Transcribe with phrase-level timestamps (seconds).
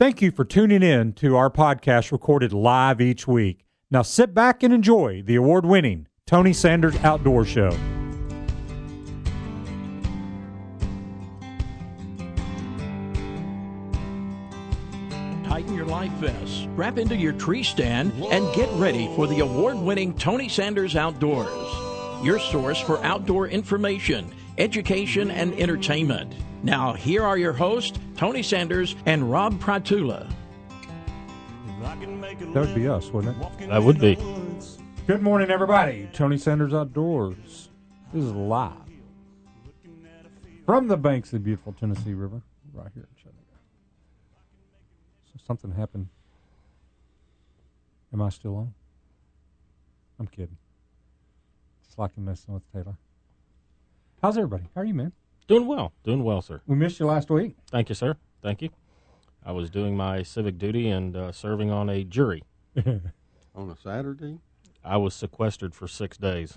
[0.00, 3.66] Thank you for tuning in to our podcast recorded live each week.
[3.90, 7.68] Now sit back and enjoy the award winning Tony Sanders Outdoor Show.
[15.44, 19.76] Tighten your life vest, wrap into your tree stand, and get ready for the award
[19.76, 26.32] winning Tony Sanders Outdoors, your source for outdoor information, education, and entertainment.
[26.62, 30.28] Now, here are your hosts, Tony Sanders and Rob Pratula.
[31.80, 33.68] That would be us, wouldn't it?
[33.68, 34.18] That would be.
[35.06, 36.08] Good morning, everybody.
[36.12, 37.70] Tony Sanders Outdoors.
[38.12, 38.74] This is live
[40.66, 42.42] from the banks of the beautiful Tennessee River,
[42.74, 43.58] right here in Chattanooga.
[45.32, 46.08] So something happened.
[48.12, 48.74] Am I still on?
[50.18, 50.58] I'm kidding.
[51.84, 52.96] Just like I'm messing with Taylor.
[54.22, 54.64] How's everybody?
[54.74, 55.12] How are you, man?
[55.50, 55.92] Doing well.
[56.04, 56.60] Doing well, sir.
[56.68, 57.56] We missed you last week.
[57.72, 58.14] Thank you, sir.
[58.40, 58.68] Thank you.
[59.44, 62.44] I was doing my civic duty and uh, serving on a jury.
[62.86, 64.38] on a Saturday?
[64.84, 66.56] I was sequestered for six days.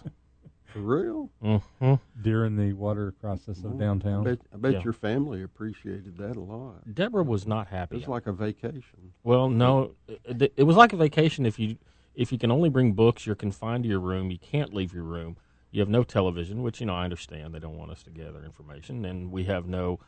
[0.65, 1.31] For real?
[1.41, 4.23] hmm During the water crisis of I downtown.
[4.25, 4.83] bet, I bet Yeah.
[4.83, 6.93] your family appreciated that a lot.
[6.93, 7.95] Deborah was not happy.
[7.95, 8.05] It happy.
[8.05, 9.13] was like a vacation.
[9.23, 11.47] well, no, it, it was like a vacation.
[11.47, 11.77] If you
[12.13, 14.29] if you can only bring books, you're confined to your room.
[14.29, 15.35] You can't leave your room.
[15.73, 17.51] You have no television, which you know I understand.
[17.51, 19.99] They don't want us to gather information, and we have no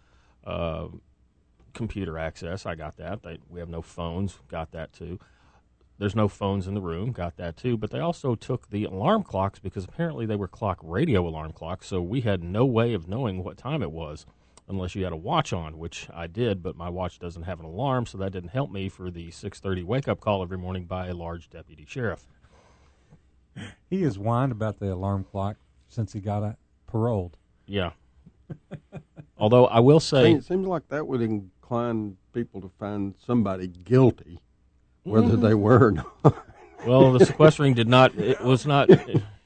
[0.45, 0.89] uh,
[1.73, 2.67] computer access.
[2.67, 3.23] I got that.
[3.23, 4.38] They, we have no phones.
[4.47, 5.17] Got that too.
[5.97, 7.11] There's no phones in the room.
[7.11, 7.77] Got that too.
[7.77, 11.88] But they also took the alarm clocks because apparently they were clock radio alarm clocks.
[11.88, 14.27] So we had no way of knowing what time it was
[14.67, 16.61] unless you had a watch on, which I did.
[16.61, 19.83] But my watch doesn't have an alarm, so that didn't help me for the 6:30
[19.83, 22.27] wake up call every morning by a large deputy sheriff.
[23.89, 26.53] He has whined about the alarm clock since he got uh,
[26.87, 27.37] paroled.
[27.65, 27.91] Yeah.
[29.37, 34.39] Although I will say, it seems like that would incline people to find somebody guilty,
[35.03, 36.35] whether they were or not.
[36.85, 38.15] well, the sequestering did not.
[38.15, 38.89] It was not.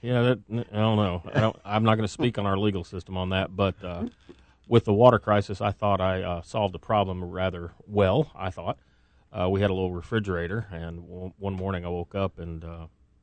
[0.02, 1.22] Yeah, that, I don't know.
[1.34, 4.06] I don't, I'm not going to speak on our legal system on that, but uh,
[4.68, 8.32] with the water crisis, I thought I uh, solved the problem rather well.
[8.36, 8.78] I thought
[9.34, 12.64] uh, we had a little refrigerator, and w- one morning I woke up and.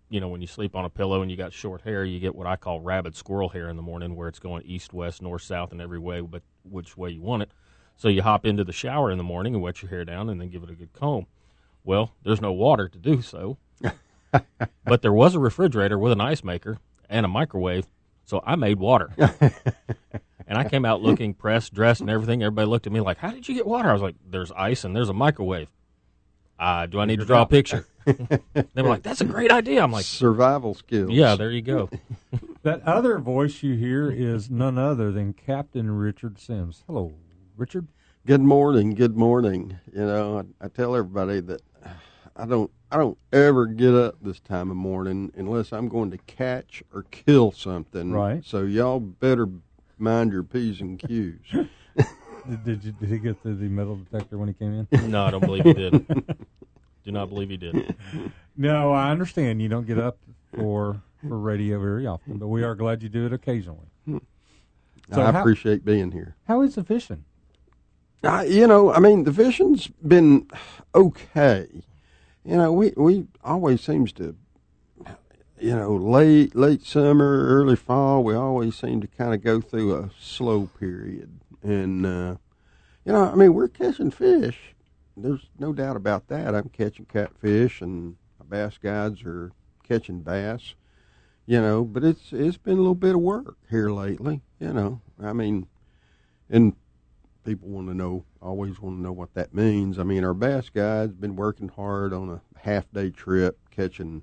[0.08, 2.34] You know, when you sleep on a pillow and you got short hair, you get
[2.34, 5.42] what I call rabid squirrel hair in the morning, where it's going east, west, north,
[5.42, 7.50] south, and every way, but which way you want it.
[7.96, 10.40] So you hop into the shower in the morning and wet your hair down, and
[10.40, 11.26] then give it a good comb.
[11.82, 13.58] Well, there's no water to do so,
[14.84, 16.78] but there was a refrigerator with an ice maker
[17.08, 17.86] and a microwave,
[18.24, 19.10] so I made water.
[20.46, 22.42] and I came out looking pressed, dressed, and everything.
[22.42, 24.84] Everybody looked at me like, "How did you get water?" I was like, "There's ice
[24.84, 25.68] and there's a microwave."
[26.58, 27.86] Uh, do I need to draw a picture?
[28.54, 31.10] they were like, "That's a great idea." I'm like, Survival skills.
[31.10, 31.90] "Yeah, there you go."
[32.62, 36.82] That other voice you hear is none other than Captain Richard Simms.
[36.88, 37.12] Hello,
[37.56, 37.86] Richard.
[38.26, 38.90] Good morning.
[38.94, 39.78] Good morning.
[39.92, 41.62] You know, I, I tell everybody that
[42.34, 42.70] I don't.
[42.90, 47.04] I don't ever get up this time of morning unless I'm going to catch or
[47.04, 48.12] kill something.
[48.12, 48.44] Right.
[48.44, 49.48] So y'all better
[49.98, 51.38] mind your p's and q's.
[52.48, 55.10] Did, did, you, did he get through the metal detector when he came in?
[55.10, 56.46] No, I don't believe he did.
[57.06, 57.94] Do not believe he did.
[58.58, 60.16] No, I understand you don't get up
[60.56, 63.84] for for radio very often, but we are glad you do it occasionally.
[64.08, 64.20] So
[65.22, 66.36] I how- appreciate being here.
[66.48, 67.24] How is the fishing?
[68.24, 70.46] Uh, you know, I mean, the fishing's been
[70.94, 71.66] okay.
[72.46, 74.34] You know, we we always seems to,
[75.60, 79.94] you know, late late summer, early fall, we always seem to kind of go through
[79.96, 82.36] a slow period, and uh,
[83.04, 84.56] you know, I mean, we're catching fish.
[85.16, 86.54] There's no doubt about that.
[86.54, 89.50] I'm catching catfish, and my bass guides are
[89.82, 90.74] catching bass.
[91.46, 94.42] You know, but it's it's been a little bit of work here lately.
[94.58, 95.68] You know, I mean,
[96.50, 96.74] and
[97.44, 99.98] people want to know, always want to know what that means.
[99.98, 104.22] I mean, our bass guide's been working hard on a half day trip, catching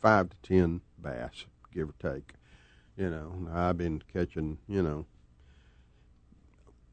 [0.00, 2.32] five to ten bass, give or take.
[2.96, 5.06] You know, I've been catching, you know,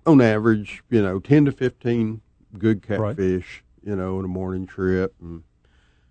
[0.06, 2.22] on average, you know, ten to fifteen
[2.60, 3.16] good Right.
[3.16, 5.44] catfish, you know, in a morning trip, and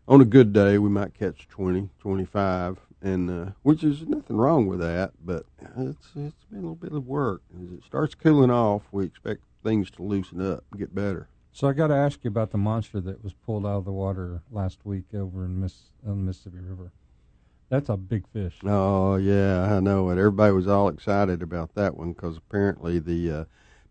[0.06, 4.66] on a good day we might catch 20, 25, and uh, which is nothing wrong
[4.66, 5.44] with that, but
[5.76, 7.42] it's it's been a little bit of work.
[7.62, 11.28] As it starts cooling off, we expect things to loosen up and get better.
[11.52, 13.92] So I got to ask you about the monster that was pulled out of the
[13.92, 16.92] water last week over in Miss on the Mississippi River.
[17.68, 18.58] That's a big fish.
[18.64, 20.18] Oh yeah, I know it.
[20.18, 23.44] Everybody was all excited about that one because apparently the uh,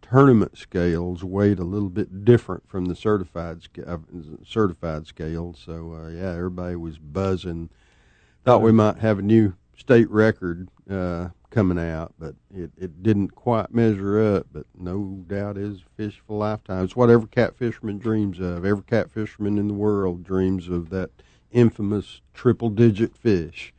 [0.03, 3.97] tournament scales weighed a little bit different from the certified uh,
[4.45, 5.61] certified scales.
[5.65, 7.69] So uh, yeah, everybody was buzzing.
[8.45, 13.29] Thought we might have a new state record uh, coming out, but it, it didn't
[13.29, 14.47] quite measure up.
[14.51, 16.83] But no doubt is fish for lifetime.
[16.83, 18.65] It's what every catfisherman dreams of.
[18.65, 21.09] Every catfisherman in the world dreams of that
[21.51, 23.72] infamous triple digit fish.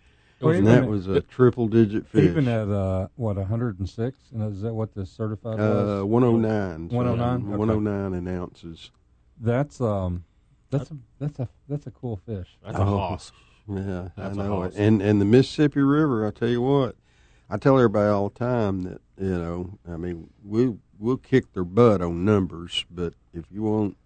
[0.45, 2.25] Well, and that at- was a triple digit fish.
[2.25, 6.05] Even at uh, what 106, and is that what the certified uh, was?
[6.05, 6.89] 109.
[6.89, 7.49] 109?
[7.49, 7.57] Okay.
[7.57, 8.91] 109 in ounces.
[9.41, 10.25] That's um,
[10.71, 12.57] that's a that's a that's a cool fish.
[12.65, 13.33] That's a hoss.
[13.69, 14.75] Yeah, That's I a know hoss.
[14.75, 14.79] it.
[14.81, 16.97] And and the Mississippi River, I tell you what,
[17.51, 21.65] I tell everybody all the time that you know, I mean, we we'll kick their
[21.65, 23.97] butt on numbers, but if you want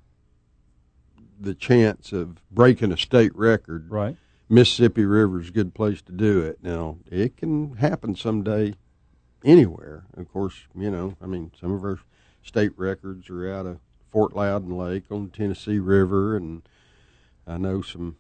[1.41, 4.17] the chance of breaking a state record, Right.
[4.51, 6.59] Mississippi River is a good place to do it.
[6.63, 8.75] Now, it can happen someday
[9.45, 10.05] anywhere.
[10.17, 11.99] Of course, you know, I mean, some of our
[12.43, 13.79] state records are out of
[14.11, 16.63] Fort Loudoun Lake on the Tennessee River, and
[17.47, 18.17] I know some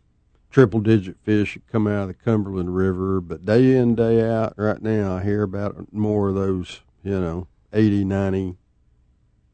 [0.51, 4.53] triple digit fish that come out of the Cumberland River, but day in, day out,
[4.57, 8.57] right now, I hear about more of those, you know, 80, 90,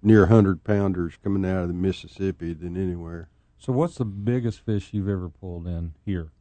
[0.03, 3.29] near 100 pounders coming out of the Mississippi than anywhere.
[3.59, 6.33] So, what's the biggest fish you've ever pulled in here,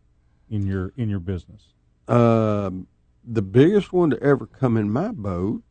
[0.49, 1.73] in your in your business?
[2.07, 2.87] Um,
[3.23, 5.63] the biggest one to ever come in my boat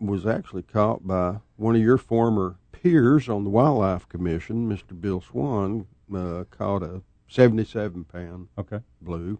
[0.00, 4.98] was actually caught by one of your former peers on the Wildlife Commission, Mr.
[5.00, 5.86] Bill Swan.
[6.14, 8.80] Uh, caught a 77 pound Okay.
[9.00, 9.38] blue.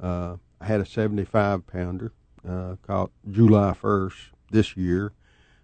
[0.00, 2.12] Uh, I had a 75 pounder
[2.46, 5.12] uh, caught July 1st this year.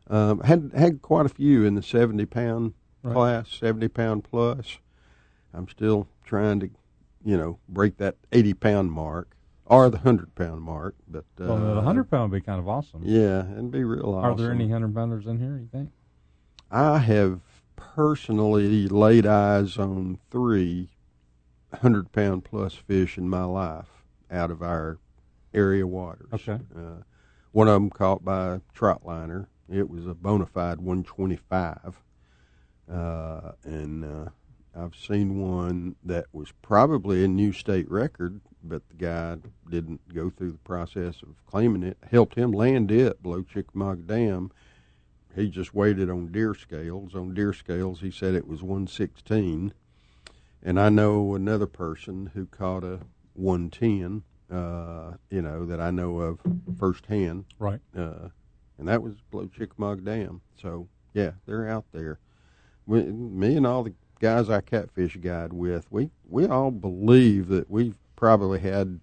[0.09, 3.15] Um, had had quite a few in the 70 pound Right.
[3.15, 4.79] class, 70 pound plus.
[5.53, 6.71] I'm still trying to,
[7.25, 9.37] you know, break that 80 pound mark
[9.67, 10.95] or the 100 pound mark.
[11.09, 13.03] But uh, Well, the hundred pound would be kind of awesome.
[13.05, 14.33] yeah, it'd be real awesome.
[14.33, 15.57] Are there any hundred pounders in here?
[15.59, 15.91] You think?
[16.71, 17.41] I have
[17.77, 20.89] personally laid eyes on three
[21.81, 24.99] hundred pound plus fish in my life out of our
[25.55, 26.29] area waters.
[26.33, 26.59] Okay.
[26.75, 27.03] Uh,
[27.53, 29.47] one of them caught by a trotliner.
[29.71, 32.03] It was a bona fide 125.
[32.91, 34.31] Uh, and uh,
[34.75, 39.37] I've seen one that was probably a new state record, but the guy
[39.69, 41.99] didn't go through the process of claiming it.
[42.11, 44.51] Helped him land it below Chickamauga Dam.
[45.35, 47.15] He just waited on deer scales.
[47.15, 49.73] On deer scales, he said it was 116.
[50.63, 53.01] And I know another person who caught a
[53.35, 56.41] 110, uh, you know, that I know of
[56.79, 57.81] firsthand Right.
[57.97, 58.29] uh,
[58.79, 60.41] and that was below Chickamauga Dam.
[60.61, 62.19] So yeah, they're out there.
[62.87, 67.69] We, me and all the guys I catfish guide with, we we all believe that
[67.69, 69.01] we've probably had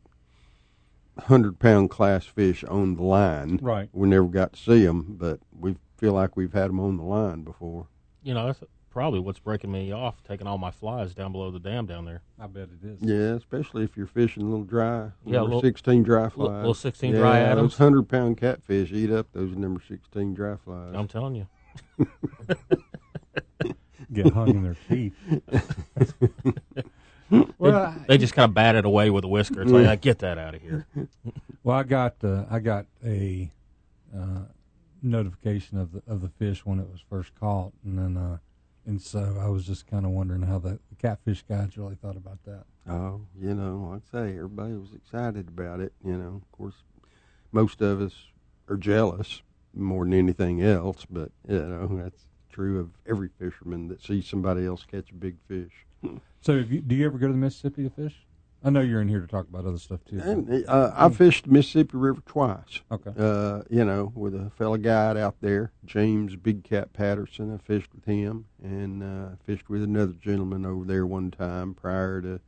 [1.19, 3.59] hundred pound class fish on the line.
[3.61, 3.89] Right.
[3.91, 7.03] We never got to see them, but we feel like we've had them on the
[7.03, 7.87] line before.
[8.23, 11.59] You know, that's probably what's breaking me off, taking all my flies down below the
[11.59, 12.21] dam down there.
[12.39, 12.99] I bet it is.
[13.01, 15.11] Yeah, especially if you're fishing a little dry.
[15.25, 16.37] Yeah, number little- sixteen dry flies.
[16.37, 20.55] little- little 16 yeah, dry Those hundred pound catfish eat up those number sixteen dry
[20.55, 20.93] flies.
[20.95, 21.47] I'm telling you.
[24.11, 25.13] Get hung in their teeth.
[27.57, 29.61] well, I- They just kind of bat it away with a whisker.
[29.61, 30.87] It's like, "Ah, get that out of here.
[31.61, 33.51] Well, I got uh, I got a
[34.15, 34.43] uh,
[35.03, 38.37] notification of the of the fish when it was first caught, and then uh,
[38.87, 42.15] and so I was just kind of wondering how the, the catfish guys really thought
[42.15, 42.63] about that.
[42.89, 45.91] Oh, you know, like I say, everybody was excited about it.
[46.03, 46.75] You know, of course,
[47.51, 48.13] most of us
[48.69, 49.41] are jealous
[49.75, 54.65] more than anything else, but you know that's true of every fisherman that sees somebody
[54.65, 55.85] else catch a big fish.
[56.41, 58.15] So, you, do you ever go to the Mississippi to fish?
[58.63, 60.21] I know you're in here to talk about other stuff too.
[60.23, 62.79] And uh, I fished the Mississippi River twice.
[62.89, 63.11] okay.
[63.19, 67.53] Uh, you know, with a fellow guide out there, James Big Cat Patterson.
[67.53, 72.21] I fished with him, and uh, fished with another gentleman over there one time prior
[72.21, 72.39] to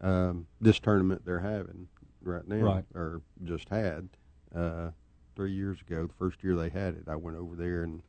[0.00, 1.88] um, this tournament they're having
[2.22, 2.84] right now, Right.
[2.94, 4.08] or just had
[4.54, 4.92] uh,
[5.34, 6.06] three years ago.
[6.06, 8.00] The first year they had it, I went over there and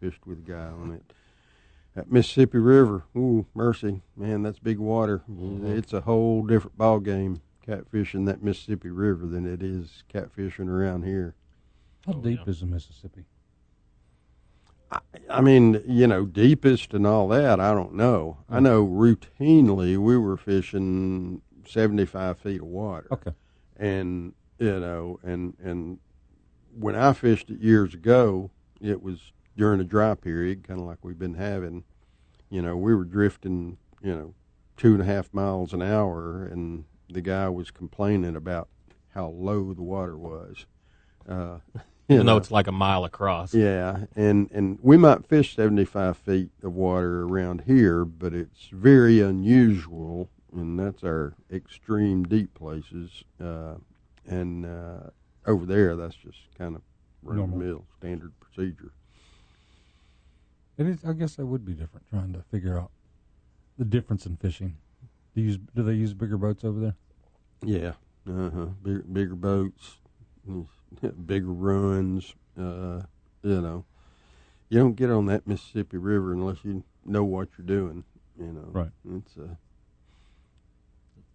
[0.00, 1.12] fished with a guy on it.
[1.94, 5.22] That Mississippi River, ooh, mercy, man, that's big water.
[5.30, 5.76] Mm-hmm.
[5.76, 11.04] It's a whole different ball game catfishing that Mississippi River than it is catfishing around
[11.04, 11.34] here.
[12.06, 12.50] How Oh, deep yeah.
[12.50, 13.24] is the Mississippi?
[15.28, 18.38] I mean, you know, deepest and all that, I don't know.
[18.48, 18.62] I mm.
[18.62, 23.08] know routinely we were fishing 75 feet of water.
[23.12, 23.32] Okay.
[23.76, 25.98] And, you know, and, and
[26.74, 28.50] when I fished it years ago,
[28.80, 31.84] it was during a dry period, kind of like we've been having.
[32.48, 34.34] You know, we were drifting, you know,
[34.78, 38.68] two and a half miles an hour, and the guy was complaining about
[39.10, 40.64] how low the water was.
[41.28, 41.58] Uh,
[42.08, 42.36] you Even though know.
[42.38, 43.52] it's like a mile across.
[43.52, 48.68] Yeah, and and we might fish seventy five feet of water around here, but it's
[48.72, 53.24] very unusual, and that's our extreme deep places.
[53.42, 53.74] Uh,
[54.26, 55.10] and uh,
[55.46, 56.82] over there that's just kind of
[57.22, 57.66] run of the Normal.
[57.66, 58.92] mill standard procedure.
[60.78, 61.04] It is.
[61.04, 62.06] I guess that would be different.
[62.08, 62.90] Trying to figure out
[63.76, 64.76] the difference in fishing.
[65.34, 65.58] Do you use?
[65.74, 66.94] Do they use bigger boats over there?
[67.64, 67.92] Yeah,
[68.28, 68.66] uh huh.
[68.82, 69.96] Bigger, bigger boats,
[71.26, 72.34] bigger runs.
[72.56, 73.02] Uh,
[73.42, 73.84] you know,
[74.68, 78.04] you don't get on that Mississippi River unless you know what you're doing.
[78.38, 78.90] You know, Right.
[79.16, 79.56] It's uh,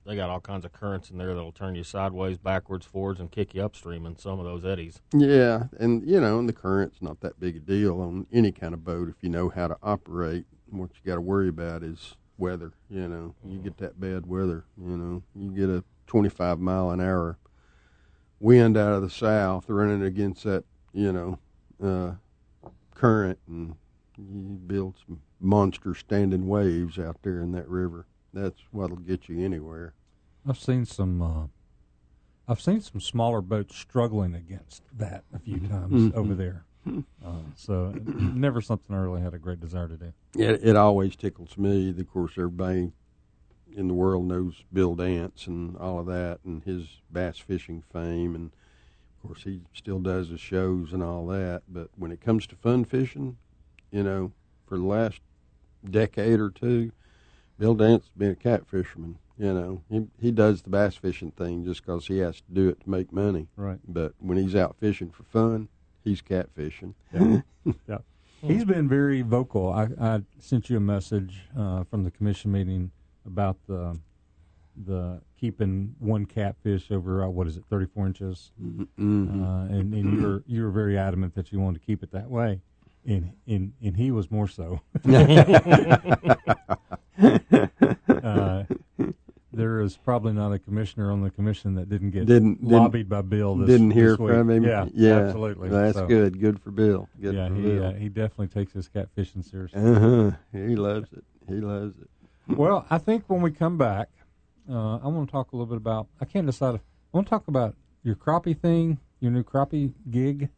[0.05, 3.31] They got all kinds of currents in there that'll turn you sideways, backwards, forwards, and
[3.31, 5.01] kick you upstream in some of those eddies.
[5.13, 8.73] yeah, and you know, and the current's not that big a deal on any kind
[8.73, 10.45] of boat if you know how to operate.
[10.69, 12.73] What you got to worry about is weather.
[12.89, 14.65] You know, you get that bad weather.
[14.77, 17.37] You know, you get a 25 mile an hour
[18.39, 20.65] wind out of the south running against that.
[20.93, 21.39] You know,
[21.81, 23.75] uh, current, and
[24.17, 28.05] you build some monster standing waves out there in that river.
[28.33, 29.93] That's what'll get you anywhere.
[30.47, 31.21] I've seen some.
[31.21, 31.47] Uh,
[32.47, 36.13] I've seen some smaller boats struggling against that a few times Mhm.
[36.15, 36.65] over there.
[37.23, 40.13] Uh, so never something I really had a great desire to do.
[40.37, 41.91] It, it always tickles me.
[41.91, 42.91] Of course, everybody
[43.73, 48.35] in the world knows Bill Dance and all of that, and his bass fishing fame,
[48.35, 48.51] and
[49.15, 51.61] of course he still does his shows and all that.
[51.69, 53.37] But when it comes to fun fishing,
[53.91, 54.33] you know,
[54.67, 55.21] for the last
[55.89, 56.91] decade or two,
[57.59, 59.17] Bill Dance been a cat fisherman.
[59.37, 62.69] You know, he he does the bass fishing thing just because he has to do
[62.69, 63.47] it to make money.
[63.55, 63.79] Right.
[63.87, 65.69] But when he's out fishing for fun,
[66.03, 66.93] he's catfishing.
[67.87, 67.99] Yeah.
[68.41, 69.71] He's been very vocal.
[69.71, 72.91] I, I sent you a message uh, from the commission meeting
[73.25, 73.97] about the
[74.85, 79.43] the keeping one catfish over uh, what is it, thirty four inches, Mm-hmm.
[79.43, 82.11] uh, and, and you were you were very adamant that you wanted to keep it
[82.11, 82.59] that way,
[83.05, 84.81] and and and he was more so.
[88.23, 88.63] uh,
[89.51, 93.07] there is probably not a commissioner on the commission that didn't get Didn't- didn't- lobbied
[93.09, 93.55] by Bill.
[93.55, 94.63] This, Didn't hear from him.
[94.63, 95.69] Yeah, yeah, absolutely.
[95.69, 96.39] That's So, good.
[96.39, 97.07] Good for Bill.
[97.21, 97.85] Good yeah, for he Bill.
[97.85, 99.79] uh, he definitely takes his catfishing seriously.
[99.81, 100.31] uh huh.
[100.51, 101.23] He loves it.
[101.47, 102.09] He loves it.
[102.57, 104.09] Well, I think when we come back,
[104.69, 106.07] uh, I want to talk a little bit about.
[106.19, 106.75] I can't decide.
[106.75, 106.81] If,
[107.13, 110.49] I want to talk about your crappie thing, your new crappie gig,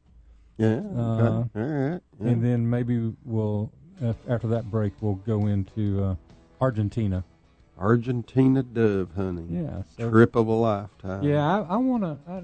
[0.58, 0.68] Yeah.
[0.96, 1.60] Uh, okay.
[1.60, 2.02] All right.
[2.22, 2.28] Yeah.
[2.30, 3.72] and then maybe we'll
[4.02, 6.16] af- after that break we'll go into uh,
[6.62, 7.24] Argentina.
[7.78, 9.50] Argentina dove hunting.
[9.52, 11.24] Yeah, so, Trip of a lifetime.
[11.24, 11.46] yeah.
[11.46, 12.18] I, I want to.
[12.32, 12.44] I,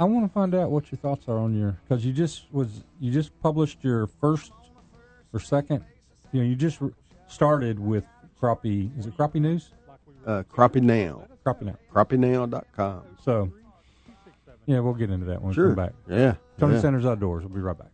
[0.00, 2.84] I want to find out what your thoughts are on your because you just was
[3.00, 4.52] you just published your first
[5.32, 5.84] or second.
[6.32, 6.90] You know, you just re-
[7.28, 8.04] started with
[8.40, 8.96] crappie.
[8.98, 9.70] Is it crappie news?
[10.26, 11.22] Uh, Crappie Now.
[11.46, 11.76] Crappie now.
[11.94, 13.02] CrappieNow.com.
[13.24, 13.50] So,
[14.68, 15.70] yeah, we'll get into that when Sure.
[15.70, 15.94] we come back.
[16.08, 16.34] Yeah.
[16.58, 16.80] Tony yeah.
[16.80, 17.42] Sanders Outdoors.
[17.44, 17.88] We'll be right back.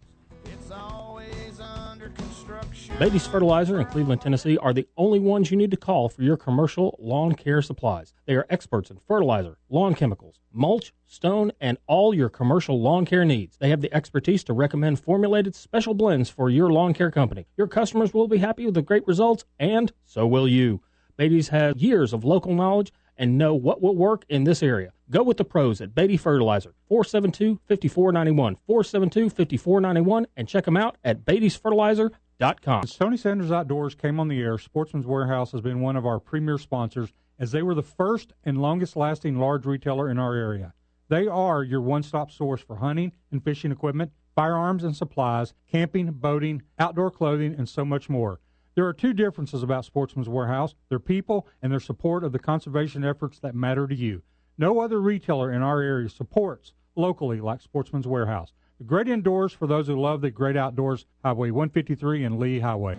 [0.46, 2.96] It's always under construction.
[2.98, 6.36] Beatty's Fertilizer in Cleveland, Tennessee are the only ones you need to call for your
[6.36, 8.12] commercial lawn care supplies.
[8.26, 13.24] They are experts in fertilizer, lawn chemicals, mulch, stone, and all your commercial lawn care
[13.24, 13.56] needs.
[13.56, 17.46] They have the expertise to recommend formulated special blends for your lawn care company.
[17.56, 20.80] Your customers will be happy with the great results, and so will you.
[21.16, 24.92] Beatty's has years of local knowledge and know what will work in this area.
[25.10, 32.84] Go with the pros at Beatty Fertilizer, 472-5491, 472-5491, and check them out at beattysfertilizer.com.
[32.86, 36.58] Tony Sanders Outdoors came on the air, Sportsman's Warehouse has been one of our premier
[36.58, 40.72] sponsors as they were the first and longest lasting large retailer in our area.
[41.08, 46.10] They are your one stop source for hunting and fishing equipment, firearms and supplies, camping,
[46.12, 48.40] boating, outdoor clothing, and so much more.
[48.74, 53.04] There are two differences about Sportsman's Warehouse their people and their support of the conservation
[53.04, 54.22] efforts that matter to you.
[54.58, 58.52] No other retailer in our area supports locally like Sportsman's Warehouse.
[58.78, 62.96] The great indoors for those who love the great outdoors, Highway 153 and Lee Highway.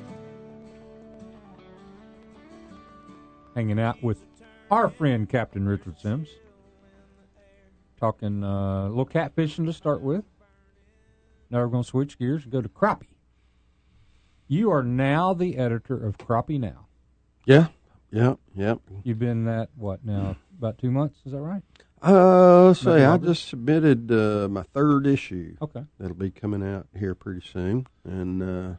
[3.53, 4.21] Hanging out with
[4.71, 6.29] our friend Captain Richard Simms.
[7.99, 10.23] Talking uh, a little catfishing to start with.
[11.49, 13.14] Now we're going to switch gears and go to crappie.
[14.47, 16.87] You are now the editor of Crappie Now.
[17.45, 17.67] Yeah.
[18.11, 18.35] Yeah.
[18.55, 18.75] Yeah.
[19.03, 21.17] You've been that, what, now, about two months?
[21.25, 21.63] Is that right?
[22.01, 23.03] Uh, Maybe.
[23.03, 25.55] I just submitted uh, my third issue.
[25.61, 25.83] Okay.
[25.99, 27.87] That'll be coming out here pretty soon.
[28.03, 28.75] And uh,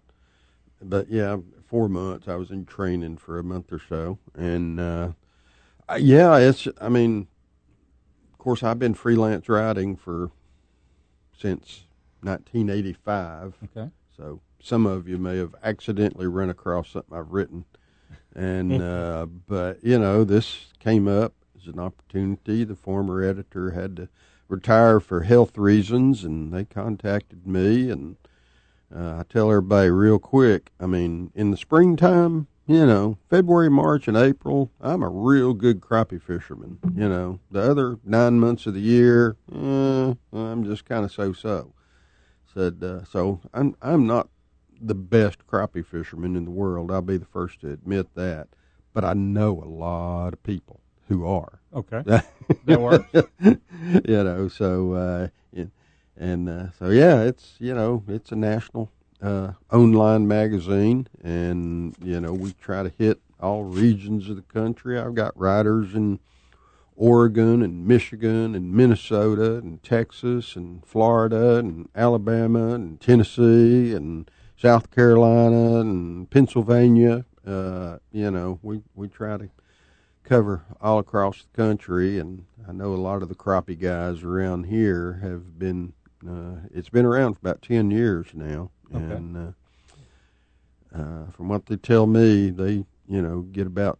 [0.81, 2.29] but yeah, four months.
[2.29, 5.09] I was in training for a month or so, and uh,
[5.99, 6.69] yeah, it's.
[6.81, 7.27] I mean,
[8.33, 10.31] of course, I've been freelance writing for
[11.37, 11.87] since
[12.21, 13.55] 1985.
[13.65, 13.91] Okay.
[14.17, 17.65] So some of you may have accidentally run across something I've written,
[18.35, 22.65] and uh, but you know this came up as an opportunity.
[22.65, 24.09] The former editor had to
[24.49, 27.91] retire for health reasons, and they contacted me.
[27.91, 28.17] And
[28.95, 30.73] uh, I tell everybody real quick.
[30.81, 35.81] I mean, in the springtime, you know, February, March, and April, I'm a real good
[35.81, 36.81] crappie fisherman.
[36.93, 41.73] You know, the other nine months of the year, eh, I'm just kind of so-so.
[42.53, 43.41] Said uh, so.
[43.53, 44.29] I'm I'm not
[44.81, 46.91] the best crappie fisherman in the world.
[46.91, 48.49] I'll be the first to admit that.
[48.93, 51.61] But I know a lot of people who are.
[51.75, 52.03] Okay,
[52.65, 53.11] that works.
[53.41, 55.71] you know, so uh, and,
[56.17, 58.91] and uh, so yeah, it's you know it's a national
[59.23, 64.99] uh, online magazine, and you know we try to hit all regions of the country.
[64.99, 66.19] I've got writers in
[66.97, 74.91] Oregon and Michigan and Minnesota and Texas and Florida and Alabama and Tennessee and South
[74.91, 77.25] Carolina and Pennsylvania.
[77.47, 79.49] Uh, you know, we we try to
[80.25, 84.65] cover all across the country, and I know a lot of the crappie guys around
[84.65, 85.93] here have been.
[86.27, 89.05] Uh, it's been around for about ten years now, Okay.
[89.05, 93.99] and uh, uh, from what they tell me, they you know get about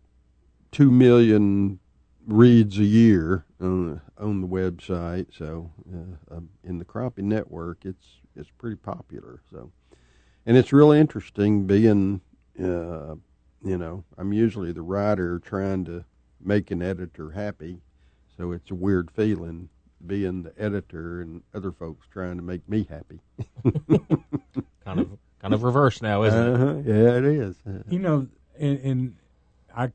[0.73, 1.79] two million
[2.27, 5.27] reads a year on on the website.
[5.37, 9.41] So uh, um, in the crappie network, it's it's pretty popular.
[9.53, 9.71] So,
[10.47, 12.21] and it's really interesting being.
[12.59, 13.17] Uh,
[13.63, 16.05] you know, I'm usually the writer trying to
[16.41, 17.81] make an editor happy,
[18.37, 19.69] so it's a weird feeling
[20.07, 23.21] being the editor and other folks trying to make me happy.
[24.85, 26.55] Kind of kind of reverse now, isn't it?
[26.55, 26.75] Uh-huh.
[26.85, 27.57] Yeah, it is.
[27.89, 29.17] You know, and, and
[29.77, 29.91] I,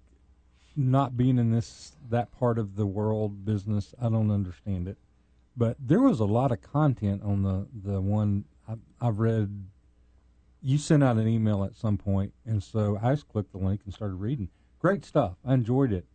[0.76, 4.98] not being in this that part of the world business, I don't understand it.
[5.56, 9.66] But there was a lot of content on the the one I, I've read.
[10.62, 13.82] You sent out an email at some point, and so I just clicked the link
[13.86, 14.50] and started reading.
[14.80, 15.34] Great stuff.
[15.46, 16.06] I enjoyed it.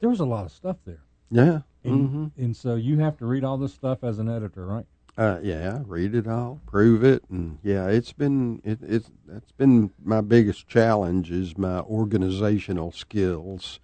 [0.00, 1.60] There was a lot of stuff there, Yeah.
[1.84, 4.86] and, hmm and so you have to read all this stuff as an editor, right?
[5.18, 9.90] Uh, yeah, read it all, prove it, and yeah, it's been it, it's that's been
[10.04, 13.80] my biggest challenge is my organizational skills.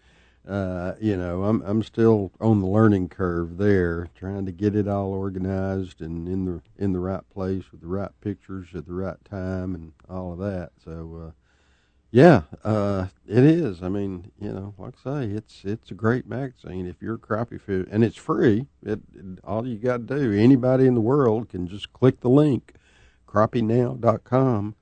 [0.47, 4.89] Uh, you know, I'm I'm still on the learning curve there, trying to get it
[4.89, 8.93] all organized and in the in the right place with the right pictures at the
[8.93, 10.73] right time and all of that.
[10.85, 11.31] So, uh,
[12.11, 13.85] yeah, uh, it is.
[13.85, 17.19] I mean, you know, like I say, it's it's a great magazine if you're a
[17.19, 18.67] crappie fish, and it's free.
[18.85, 22.29] It, it all you got to do, anybody in the world can just click the
[22.29, 22.75] link,
[23.29, 24.75] crappienow.com,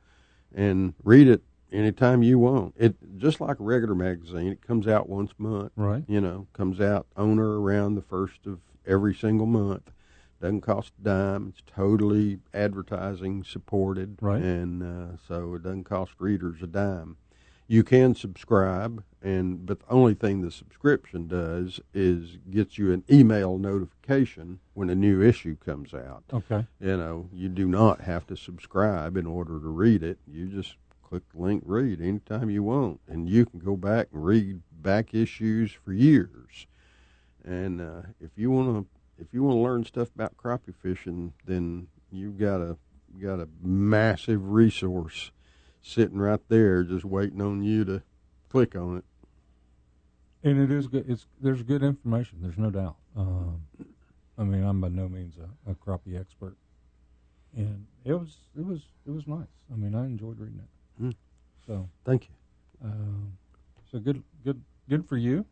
[0.54, 2.74] and read it anytime you want.
[2.76, 4.48] It just like a regular magazine.
[4.48, 5.72] It comes out once a month.
[5.76, 6.04] Right.
[6.08, 9.90] You know, comes out on or around the first of every single month.
[10.40, 11.48] Doesn't cost a dime.
[11.52, 14.40] It's totally advertising supported, Right.
[14.40, 17.16] And uh, so it doesn't cost readers a dime.
[17.68, 23.04] You can subscribe, and but the only thing the subscription does is gets you an
[23.08, 26.24] email notification when a new issue comes out.
[26.32, 26.66] Okay.
[26.80, 30.18] You know, you do not have to subscribe in order to read it.
[30.26, 30.74] You just
[31.10, 35.12] click the link, read anytime you want, and you can go back and read back
[35.12, 36.66] issues for years.
[37.44, 41.32] And uh, if you want to, if you want to learn stuff about crappie fishing,
[41.44, 42.76] then you've got a
[43.20, 45.32] got a massive resource
[45.82, 48.02] sitting right there, just waiting on you to
[48.48, 49.04] click on it.
[50.42, 51.06] And it is good.
[51.08, 52.38] It's there's good information.
[52.40, 52.96] There's no doubt.
[53.16, 53.64] Um,
[54.38, 56.56] I mean, I'm by no means a, a crappie expert,
[57.56, 59.48] and it was it was it was nice.
[59.72, 60.79] I mean, I enjoyed reading it.
[61.00, 61.14] Mm.
[61.66, 62.34] So, Thank you.
[62.84, 63.32] um,
[63.90, 65.44] so good, good, good for you.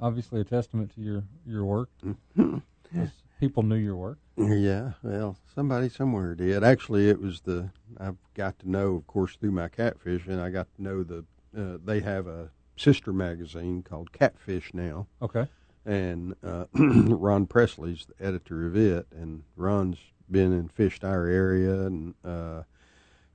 [0.00, 1.90] Obviously, a testament to your your work.
[2.36, 4.18] 'cause People knew your work.
[4.36, 6.62] Yeah, well, somebody somewhere did.
[6.64, 10.50] Actually, it was the I've got to know, of course, through my catfish, and I
[10.50, 11.24] got to know the
[11.56, 15.46] uh, they have a sister magazine called Catfish now, Okay.
[15.86, 19.98] and uh, Ron Presley's the editor of it, and Ron's
[20.30, 22.62] been and fished our area, and uh,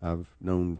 [0.01, 0.79] I've known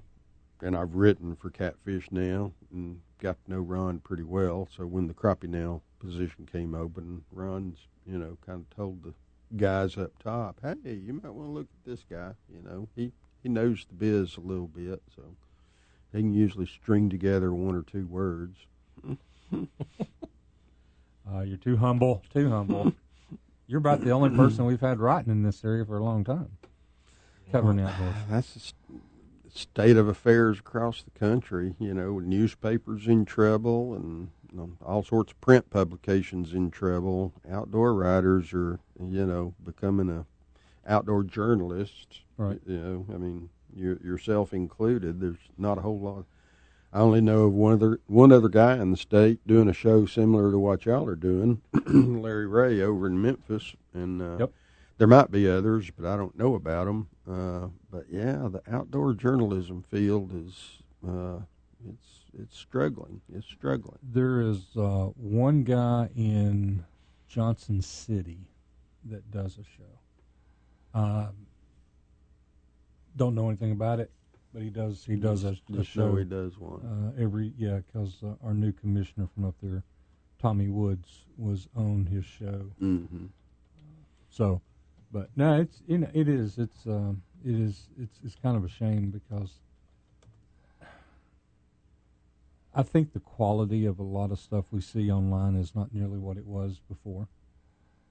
[0.62, 4.67] and I've written for Catfish now, and got to know Ron pretty well.
[4.76, 9.13] So when the crappie now position came open, Ron's you know kind of told the
[9.58, 12.32] guys up top, hey, you might want to look at this guy.
[12.54, 15.24] You know, he he knows the biz a little bit, so
[16.12, 18.58] he can usually string together one or two words.
[21.32, 22.24] Uh, you're too humble.
[22.34, 22.91] Too humble.
[23.67, 26.58] you're about the only person we've had writing in this area for a long time,
[27.52, 28.15] covering the outdoors.
[28.30, 28.74] That's
[29.53, 31.75] state of affairs across the country.
[31.79, 37.33] You know, newspapers in trouble and you know, all sorts of print publications in trouble.
[37.49, 40.25] Outdoor writers are, you know, becoming a
[40.88, 42.21] outdoor journalists.
[42.38, 42.59] Right.
[42.65, 45.19] You know, I mean, you, yourself included.
[45.19, 46.25] There's not a whole lot.
[46.91, 50.07] I only know of one other one other guy in the state doing a show
[50.07, 54.51] similar to what y'all are doing, Larry Ray over in Memphis, and uh, Yep.
[54.99, 57.07] There might be others, but I don't know about them.
[57.27, 61.39] Uh, but yeah, the outdoor journalism field is uh,
[61.88, 62.07] it's
[62.38, 63.21] it's struggling.
[63.33, 63.97] It's struggling.
[64.03, 66.85] There is uh, one guy in
[67.29, 68.49] Johnson City
[69.05, 70.99] that does a show.
[70.99, 71.47] Um,
[73.15, 74.12] don't know anything about it,
[74.53, 75.05] but he does.
[75.05, 77.13] He does a, a show he does one.
[77.17, 79.83] uh, every yeah, because uh, our new commissioner from up there,
[80.41, 82.65] Tommy Woods, was on his show.
[82.81, 83.27] mm-hmm.
[84.31, 84.62] So,
[85.12, 88.63] but no, it's you know it is it's um, it is it's it's kind of
[88.63, 89.60] a shame because
[92.74, 96.17] I think the quality of a lot of stuff we see online is not nearly
[96.17, 97.28] what it was before.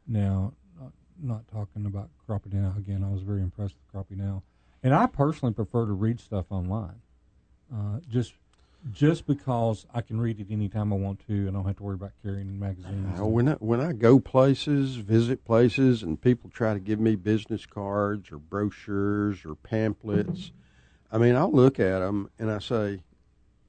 [0.07, 3.05] Now, not, not talking about Crappie Now again.
[3.05, 4.43] I was very impressed with Crappie Now,
[4.83, 7.01] and I personally prefer to read stuff online,
[7.73, 8.33] uh, just
[8.93, 11.83] just because I can read it anytime I want to, and I don't have to
[11.83, 13.21] worry about carrying magazines.
[13.21, 17.17] Uh, when I, when I go places, visit places, and people try to give me
[17.17, 20.53] business cards or brochures or pamphlets,
[21.11, 23.03] I mean, I'll look at them and I say,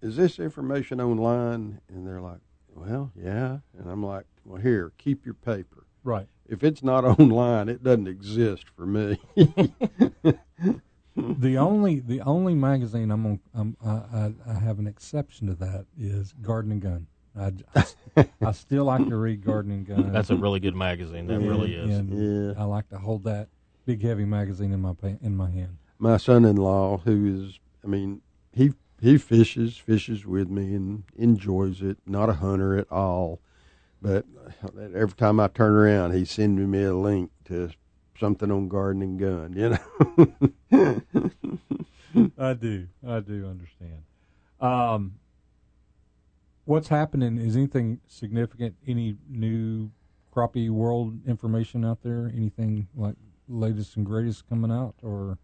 [0.02, 2.41] "Is this information online?" And they're like,
[2.74, 5.86] "Well, yeah." And I'm like, "Well, here, keep your paper.
[6.04, 6.28] right.
[6.48, 9.19] If it's not online, it doesn't exist for me."
[11.15, 15.56] the only the only magazine I'm on I'm, I, I I have an exception to
[15.56, 17.08] that is Garden and Gun.
[17.38, 17.54] I,
[18.15, 20.12] I, I still like to read Garden and Gun.
[20.12, 21.28] That's a really good magazine.
[21.28, 21.89] That really is.
[22.10, 22.62] Yeah.
[22.62, 23.50] I like to hold that
[23.86, 25.78] big heavy magazine in my pa- in my hand.
[25.98, 28.22] my son-in-law who is i mean
[28.54, 33.39] he he fishes fishes with me and enjoys it not a hunter at all
[34.00, 34.26] but
[34.93, 37.72] every time i turn around he's sending me a link to
[38.19, 41.01] something on Garden and Gun you know
[42.38, 42.88] I do.
[43.08, 44.03] I do understand.
[44.60, 45.15] Um,
[46.65, 47.38] what's happening?
[47.38, 48.75] Is anything significant?
[48.88, 49.91] Any new
[50.36, 52.32] crappie world information out there?
[52.36, 53.15] Anything like
[53.47, 55.38] latest and greatest coming out, or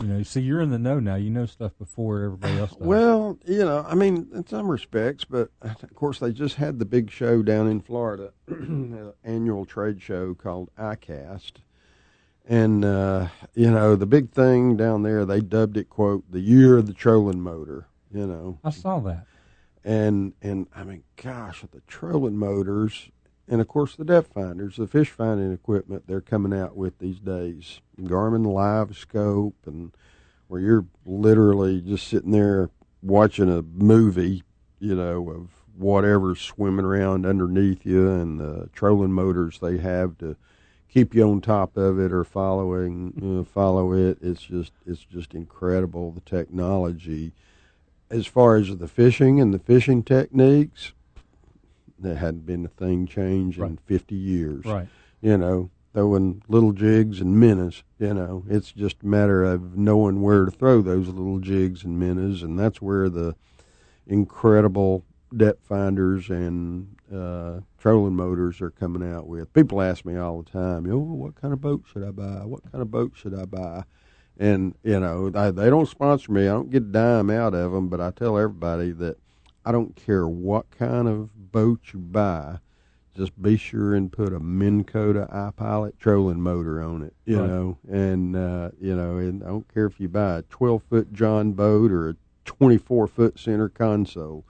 [0.00, 0.22] you know?
[0.22, 1.16] See, you're in the know now.
[1.16, 2.78] You know stuff before everybody else does.
[2.80, 6.84] well you know i mean in some respects but of course they just had the
[6.84, 8.32] big show down in florida
[9.24, 11.52] annual trade show called ICAST
[12.46, 16.76] and uh, you know the big thing down there they dubbed it quote the year
[16.76, 19.26] of the trolling motor you know I saw that.
[19.84, 23.10] and and I mean, gosh, the trolling motors,
[23.48, 27.18] and of course the depth finders, the fish finding equipment they're coming out with these
[27.18, 29.92] days, Garmin LiveScope, and
[30.48, 32.70] where you're literally just sitting there
[33.02, 34.42] watching a movie,
[34.78, 40.36] you know, of whatever's swimming around underneath you, and the trolling motors they have to
[40.94, 44.16] keep you on top of it or following uh, follow it.
[44.22, 47.32] It's just it's just incredible the technology
[48.10, 50.92] as far as the fishing and the fishing techniques,
[51.98, 54.64] there hadn't been a thing changed in 50 years.
[54.64, 54.88] Right.
[55.20, 60.22] You know, throwing little jigs and minnows, you know, it's just a matter of knowing
[60.22, 63.34] where to throw those little jigs and minnows, and that's where the
[64.06, 65.04] incredible
[65.36, 69.52] depth finders and uh, trolling motors are coming out with.
[69.52, 72.44] People ask me all the time, oh, what kind of boat should I buy?
[72.44, 73.84] What kind of boat should I buy?
[74.38, 76.42] and you know they, they don't sponsor me.
[76.42, 79.16] I don't get a dime out of them, but I tell everybody that
[79.64, 82.58] I don't care what kind of boat you buy,
[83.16, 87.14] just be sure and put a Minn Kota iPilot trolling motor on it.
[87.24, 87.46] You Right.
[87.48, 91.12] know, and uh, you know, and I don't care if you buy a twelve foot
[91.12, 94.44] John boat or a twenty four foot center console.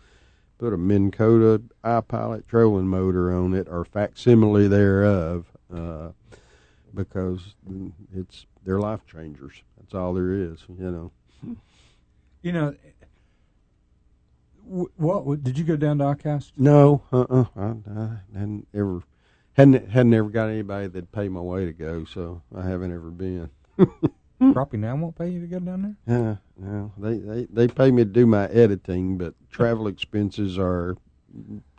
[0.58, 6.10] Put a Minn Kota iPilot trolling motor on it or facsimile thereof, uh,
[6.94, 7.54] because
[8.14, 9.62] it's they're life changers.
[9.78, 11.56] That's all there is, you know.
[12.42, 12.74] You know,
[14.96, 16.52] what, did you go down to ICAST?
[16.56, 19.02] No, uh, uh I, I hadn't ever
[19.54, 23.10] hadn't hadn't ever got anybody that'd pay my way to go, so I haven't ever
[23.10, 23.50] been.
[24.40, 26.16] Crappie now won't pay you to go down there.
[26.18, 30.96] Yeah, no, they, they they pay me to do my editing, but travel expenses are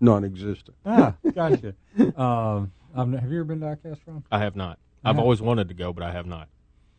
[0.02, 0.76] non-existent.
[0.86, 1.74] Ah, gotcha.
[2.20, 4.24] um, I've, have you ever been to ICAST, Ron?
[4.32, 4.80] I have not.
[5.04, 5.24] I I've have.
[5.24, 6.48] always wanted to go, but I have not.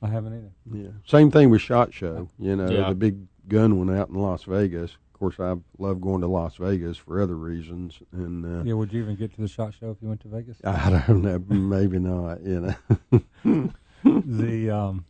[0.02, 0.78] I haven't either.
[0.84, 2.28] Yeah, same thing with Shot Show.
[2.38, 2.88] You know, Yeah.
[2.90, 3.16] the big
[3.48, 4.92] gun one out in Las Vegas.
[4.92, 8.92] Of course, I love going to Las Vegas for other reasons, and uh, Yeah, would
[8.92, 10.58] you even get to the shot show if you went to Vegas?
[10.62, 12.42] I don't know, maybe not.
[12.42, 12.76] You
[13.10, 13.72] know.
[14.04, 15.06] the um,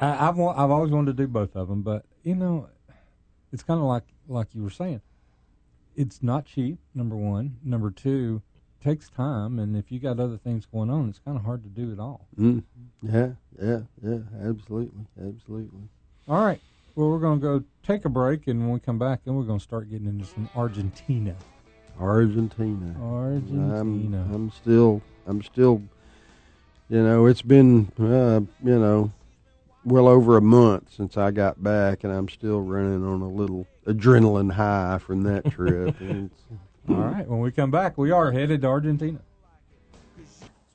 [0.00, 2.68] I, I've wa- I've always wanted to do both of them, but you know,
[3.52, 5.00] it's kind of like like you were saying,
[5.96, 6.78] it's not cheap.
[6.94, 8.42] Number one, number two,
[8.82, 11.68] takes time, and if you got other things going on, it's kind of hard to
[11.68, 12.28] do it all.
[12.38, 12.62] Mm,
[13.02, 13.30] yeah,
[13.60, 15.88] yeah, yeah, absolutely, absolutely.
[16.28, 16.60] All right,
[16.94, 19.44] well, we're going to go take a break, and when we come back, then we're
[19.44, 21.34] going to start getting into some Argentina.
[21.98, 22.94] Argentina.
[23.00, 24.20] Argentina.
[24.28, 25.82] I'm, I'm still, I'm still,
[26.88, 29.10] you know, it's been, uh, you know,
[29.88, 33.66] well over a month since I got back, and I'm still running on a little
[33.86, 35.96] adrenaline high from that trip.
[36.00, 36.44] It's,
[36.88, 37.28] All right.
[37.28, 39.20] When we come back, we are headed to Argentina.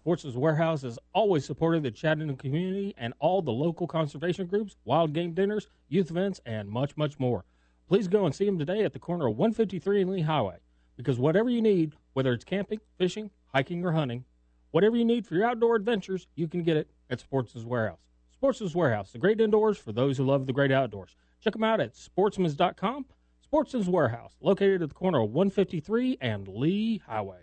[0.03, 5.13] Sportsman's Warehouse has always supported the Chattanooga community and all the local conservation groups, wild
[5.13, 7.45] game dinners, youth events, and much, much more.
[7.87, 10.57] Please go and see them today at the corner of 153 and Lee Highway.
[10.97, 14.25] Because whatever you need, whether it's camping, fishing, hiking, or hunting,
[14.71, 17.97] whatever you need for your outdoor adventures, you can get it at Sportsman's Warehouse.
[18.43, 21.15] Sportsman's Warehouse, the great indoors for those who love the great outdoors.
[21.39, 23.05] Check them out at sportsmans.com.
[23.39, 27.37] Sportsman's Warehouse, located at the corner of 153 and Lee Highway.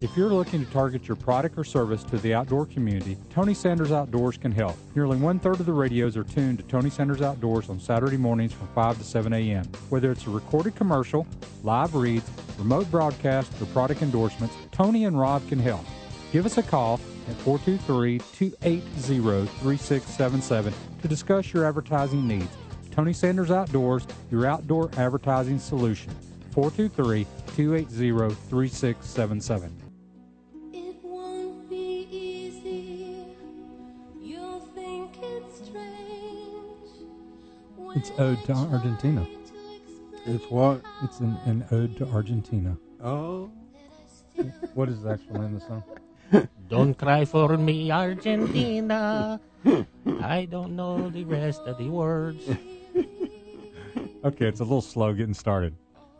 [0.00, 3.92] If you're looking to target your product or service to the outdoor community, Tony Sanders
[3.92, 4.78] Outdoors can help.
[4.94, 8.54] Nearly one third of the radios are tuned to Tony Sanders Outdoors on Saturday mornings
[8.54, 9.66] from 5 to 7 a.m.
[9.90, 11.26] Whether it's a recorded commercial,
[11.64, 15.84] live reads, remote broadcast, or product endorsements, Tony and Rob can help.
[16.32, 18.80] Give us a call at 423 280
[19.60, 22.48] 3677 to discuss your advertising needs.
[22.90, 26.10] Tony Sanders Outdoors, your outdoor advertising solution.
[26.52, 29.76] 423 280 3677.
[30.72, 33.26] It won't be easy.
[34.20, 36.90] You'll think it's strange.
[37.96, 39.26] It's Ode to Argentina.
[40.24, 40.80] it's what?
[41.02, 42.76] It's an, an ode to Argentina.
[43.02, 43.50] Oh,
[44.74, 45.82] What is the actual name of the song?
[46.68, 49.40] Don't cry for me, Argentina.
[50.22, 52.42] I don't know the rest of the words.
[54.24, 55.74] Okay, it's a little slow getting started.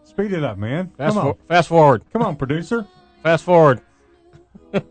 [0.04, 0.90] Speed it up, man.
[0.96, 1.34] Fast, Come on.
[1.34, 2.02] for- fast forward.
[2.12, 2.86] Come on, producer.
[3.22, 3.80] Fast forward.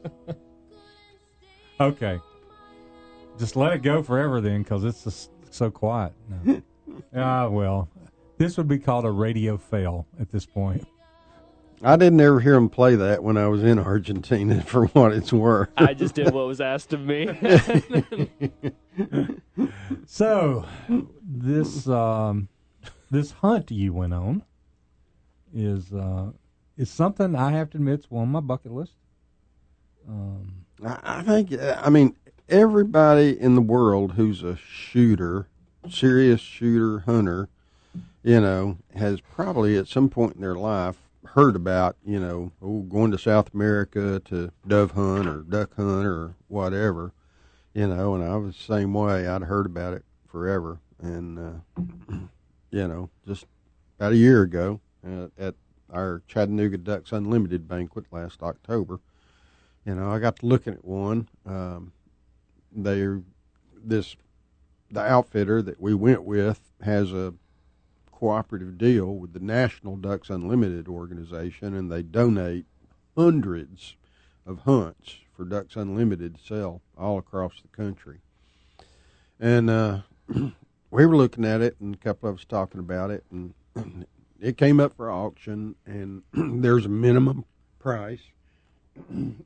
[1.79, 2.19] Okay.
[3.37, 6.13] Just let it go forever then, because it's just so quiet.
[6.45, 6.61] No.
[7.13, 7.89] Ah, well,
[8.37, 10.87] this would be called a radio fail at this point.
[11.81, 14.61] I didn't ever hear him play that when I was in Argentina.
[14.65, 17.27] For what it's worth, I just did what was asked of me.
[20.07, 20.65] So,
[21.21, 22.47] this um,
[23.11, 24.43] this hunt you went on
[25.53, 26.31] is uh,
[26.77, 28.93] is something I have to admit is one on my bucket list.
[30.07, 31.53] Um, I, I think.
[31.53, 32.15] uh, I mean,
[32.49, 35.47] everybody in the world who's a shooter,
[35.89, 37.49] serious shooter hunter,
[38.23, 40.97] you know, has probably at some point in their life
[41.35, 46.05] heard about, you know, oh, going to South America to dove hunt or duck hunt
[46.05, 47.13] or whatever,
[47.73, 48.15] you know.
[48.15, 49.27] And I was the same way.
[49.27, 51.81] I'd heard about it forever, and uh,
[52.71, 53.45] you know, just
[53.99, 55.55] about a year ago uh, at
[55.91, 58.99] our Chattanooga Ducks Unlimited banquet last October
[59.85, 61.29] you know, I got to looking at one.
[61.45, 61.93] Um,
[62.71, 63.07] they,
[63.83, 64.15] this,
[64.89, 67.33] the outfitter that we went with has a
[68.15, 72.65] cooperative deal with the National Ducks Unlimited organization, and they donate
[73.15, 73.95] hundreds
[74.45, 78.19] of hunts for Ducks Unlimited to sell all across the country.
[79.39, 79.99] And uh,
[80.91, 83.53] we were looking at it, and a couple of us talking about it, and
[84.39, 87.45] it came up for auction, and there's a minimum
[87.79, 88.21] price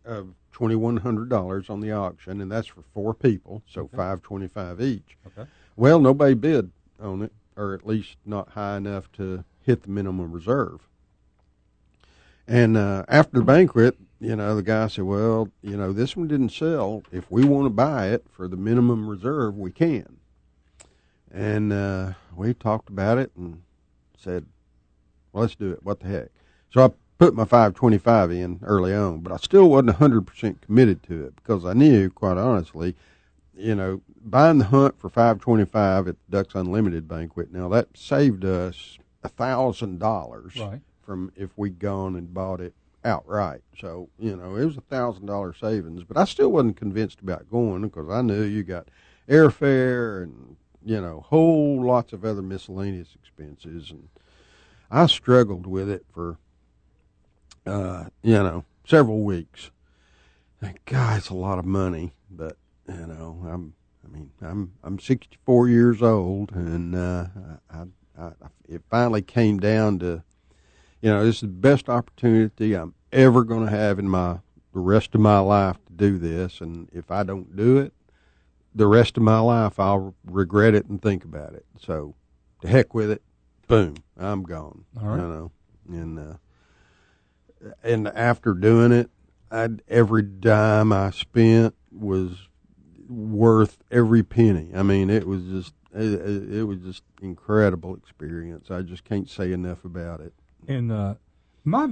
[0.05, 4.21] of twenty one hundred dollars on the auction, and that's for four people, so five
[4.21, 5.17] twenty five each.
[5.25, 5.49] Okay.
[5.75, 10.31] Well, nobody bid on it, or at least not high enough to hit the minimum
[10.31, 10.87] reserve.
[12.47, 16.27] And uh, after the banquet, you know, the guy said, "Well, you know, this one
[16.27, 17.03] didn't sell.
[17.11, 20.17] If we want to buy it for the minimum reserve, we can."
[21.31, 23.61] And uh, we talked about it and
[24.17, 24.45] said,
[25.31, 25.83] "Well, let's do it.
[25.83, 26.29] What the heck?"
[26.71, 31.25] So I put my 525 in early on, but I still wasn't 100% committed to
[31.25, 32.95] it because I knew, quite honestly,
[33.59, 38.45] you know, buying the hunt for 525 at the Ducks Unlimited banquet, now that saved
[38.45, 40.53] us a thousand dollars
[41.05, 43.61] from if we'd gone and bought it outright.
[43.77, 47.49] So, you know, it was a thousand dollar savings, but I still wasn't convinced about
[47.49, 48.87] going because I knew you got
[49.27, 53.91] airfare and, you know, whole lots of other miscellaneous expenses.
[53.91, 54.09] And
[54.91, 56.37] I struggled with it for,
[57.65, 59.71] uh, you know, several weeks.
[60.61, 62.57] And God, it's a lot of money, but
[62.89, 63.73] you know, I'm,
[64.03, 67.27] I mean, I'm, I'm 64 years old, and uh,
[67.71, 67.77] I,
[68.17, 70.23] I, I, it finally came down to,
[71.01, 74.39] you know, this is the best opportunity I'm ever going to have in my
[74.71, 77.93] the rest of my life to do this, and if I don't do it,
[78.75, 81.65] the rest of my life I'll regret it and think about it.
[81.79, 82.15] So,
[82.61, 83.23] to heck with it.
[83.67, 84.85] Boom, I'm gone.
[85.01, 85.15] All right.
[85.15, 85.51] You know,
[85.89, 89.09] and uh, and after doing it,
[89.51, 92.48] I every dime I spent was
[93.09, 94.71] worth every penny.
[94.75, 98.69] I mean, it was just it, it was just incredible experience.
[98.69, 100.33] I just can't say enough about it.
[100.67, 101.15] And uh,
[101.63, 101.89] my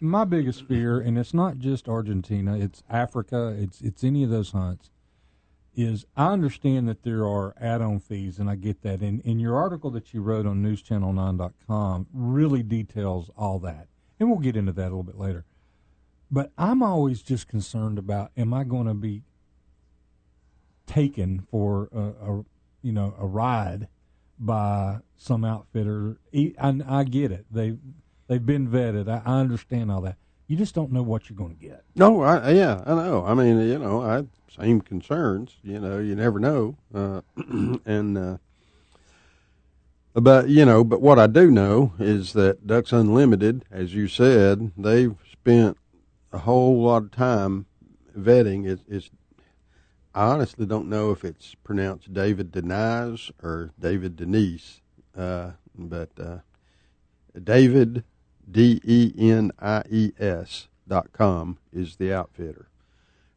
[0.00, 3.56] my biggest fear, and it's not just Argentina; it's Africa.
[3.58, 4.90] It's it's any of those hunts.
[5.74, 9.00] is I understand that there are add-on fees, and I get that.
[9.00, 14.40] And in your article that you wrote on NewsChannel9.com, really details all that, and we'll
[14.40, 15.44] get into that a little bit later.
[16.30, 19.22] But I'm always just concerned about: Am I going to be
[20.88, 22.44] taken for a, a
[22.82, 23.86] you know a ride
[24.38, 26.18] by some outfitter?
[26.34, 27.76] i get it; they
[28.26, 29.08] they've been vetted.
[29.08, 30.16] I, I understand all that.
[30.48, 31.84] You just don't know what you're going to get.
[31.94, 33.24] No, I yeah, I know.
[33.24, 34.24] I mean, you know, I
[34.60, 35.56] same concerns.
[35.62, 37.20] You know, you never know, uh,
[37.84, 38.38] and uh,
[40.14, 44.72] but you know, but what I do know is that Ducks Unlimited, as you said,
[44.76, 45.76] they've spent
[46.32, 47.66] a whole lot of time
[48.16, 48.66] vetting.
[48.66, 49.17] It, it's I
[50.24, 54.80] honestly don't know if it's pronounced David Denise or David Denise,
[55.16, 56.38] uh, but uh,
[57.42, 58.04] David
[58.50, 62.68] D E N I E S dot com is the outfitter.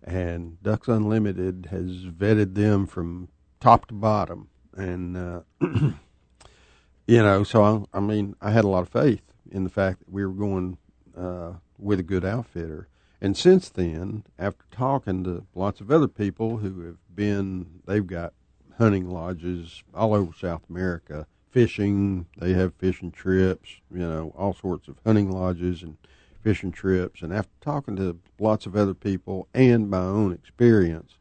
[0.03, 3.27] And Ducks Unlimited has vetted them from
[3.59, 4.49] top to bottom.
[4.75, 9.63] And, uh, you know, so I, I mean, I had a lot of faith in
[9.63, 10.77] the fact that we were going
[11.15, 12.87] uh, with a good outfitter.
[13.21, 18.33] And since then, after talking to lots of other people who have been, they've got
[18.77, 22.25] hunting lodges all over South America fishing.
[22.37, 25.97] They have fishing trips, you know, all sorts of hunting lodges and
[26.41, 27.21] fishing trips.
[27.21, 31.13] And after talking to lots of other people and my own experience,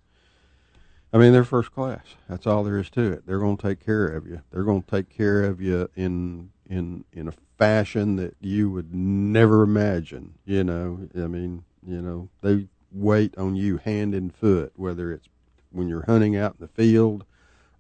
[1.13, 2.15] I mean, they're first class.
[2.29, 3.27] That's all there is to it.
[3.27, 4.43] They're going to take care of you.
[4.51, 8.95] They're going to take care of you in in in a fashion that you would
[8.95, 10.35] never imagine.
[10.45, 15.29] You know, I mean, you know, they wait on you hand and foot, whether it's
[15.71, 17.25] when you're hunting out in the field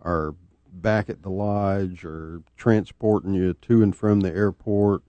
[0.00, 0.34] or
[0.72, 5.02] back at the lodge or transporting you to and from the airport.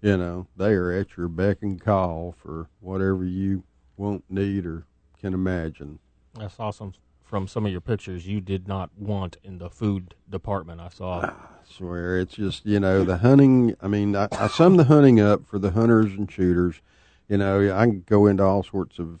[0.00, 3.64] You know, they are at your beck and call for whatever you
[3.96, 4.86] want, need, or
[5.18, 5.98] can imagine.
[6.34, 6.92] That's awesome.
[7.22, 10.80] From some of your pictures, you did not want in the food department.
[10.80, 11.20] I saw.
[11.24, 13.74] Ah, I swear, it's just you know the hunting.
[13.80, 16.82] I mean, I, I sum the hunting up for the hunters and shooters.
[17.28, 19.18] You know, I can go into all sorts of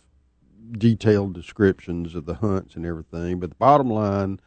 [0.72, 4.40] detailed descriptions of the hunts and everything, but the bottom line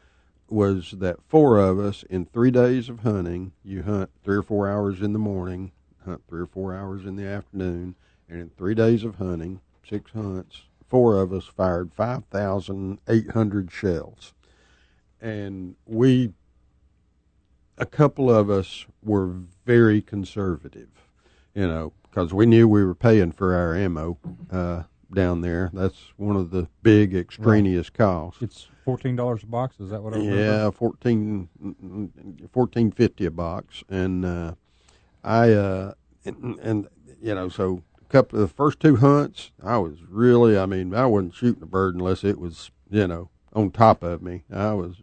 [0.49, 4.69] was that four of us in three days of hunting, you hunt three or four
[4.69, 5.71] hours in the morning,
[6.05, 7.95] hunt three or four hours in the afternoon,
[8.29, 14.33] and in three days of hunting, six hunts, four of us fired 5,800 shells.
[15.19, 16.33] And we,
[17.77, 19.33] a couple of us were
[19.65, 20.89] very conservative,
[21.53, 24.17] you know, because we knew we were paying for our ammo
[24.51, 24.81] uh,
[25.13, 25.69] down there.
[25.71, 28.41] That's one of the big extraneous costs.
[28.41, 29.79] It's fourteen dollars a box.
[29.79, 30.41] Is that what I remember?
[30.41, 31.47] Yeah, fourteen,
[32.51, 34.53] fourteen fifty a box, and uh,
[35.23, 35.93] I uh,
[36.25, 36.87] and, and
[37.21, 40.95] you know, so a couple of the first two hunts, I was really, I mean,
[40.95, 44.43] I wasn't shooting a bird unless it was, you know, on top of me.
[44.51, 44.95] I was,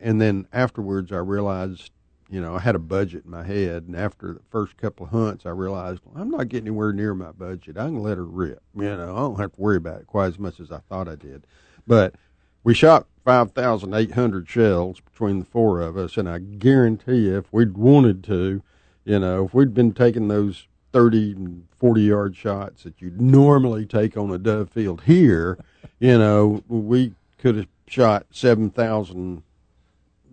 [0.00, 1.90] and then afterwards, I realized,
[2.28, 5.12] you know, I had a budget in my head, and after the first couple of
[5.12, 7.76] hunts, I realized well, I'm not getting anywhere near my budget.
[7.76, 8.62] I can let her rip.
[8.74, 11.08] You know, I don't have to worry about it quite as much as I thought
[11.08, 11.46] I did,
[11.86, 12.14] but
[12.64, 17.76] we shot 5,800 shells between the four of us, and I guarantee you, if we'd
[17.76, 18.62] wanted to,
[19.04, 23.86] you know, if we'd been taking those 30 and 40 yard shots that you'd normally
[23.86, 25.58] take on a dove field here,
[25.98, 29.42] you know, we could have shot 7,000,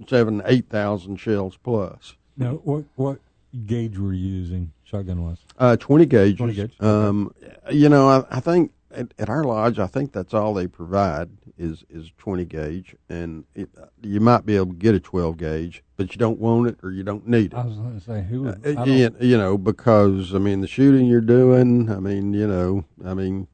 [0.07, 2.15] 7, 8,000 shells plus.
[2.37, 3.19] Now, what what
[3.67, 5.37] gauge were you using, shotgun wise?
[5.59, 6.37] Uh, 20 gauges.
[6.37, 6.87] 20 gauge, okay.
[7.07, 7.33] Um,
[7.71, 11.29] you know, I, I think at, at our lodge, I think that's all they provide
[11.57, 13.69] is is 20 gauge, and it,
[14.01, 16.91] you might be able to get a 12 gauge, but you don't want it or
[16.91, 17.55] you don't need it.
[17.55, 18.43] I was going to say who.
[18.43, 21.91] Would, Uh, you, you know, because I mean, the shooting you're doing.
[21.91, 23.47] I mean, you know, I mean,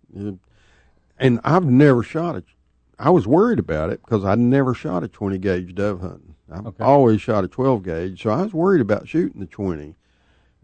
[1.18, 2.46] and I've never shot it.
[3.00, 6.36] I was worried about it because I never shot a 20 gauge dove hunting.
[6.52, 6.84] I've Okay.
[6.84, 9.96] always shot a 12 gauge, so I was worried about shooting the 20.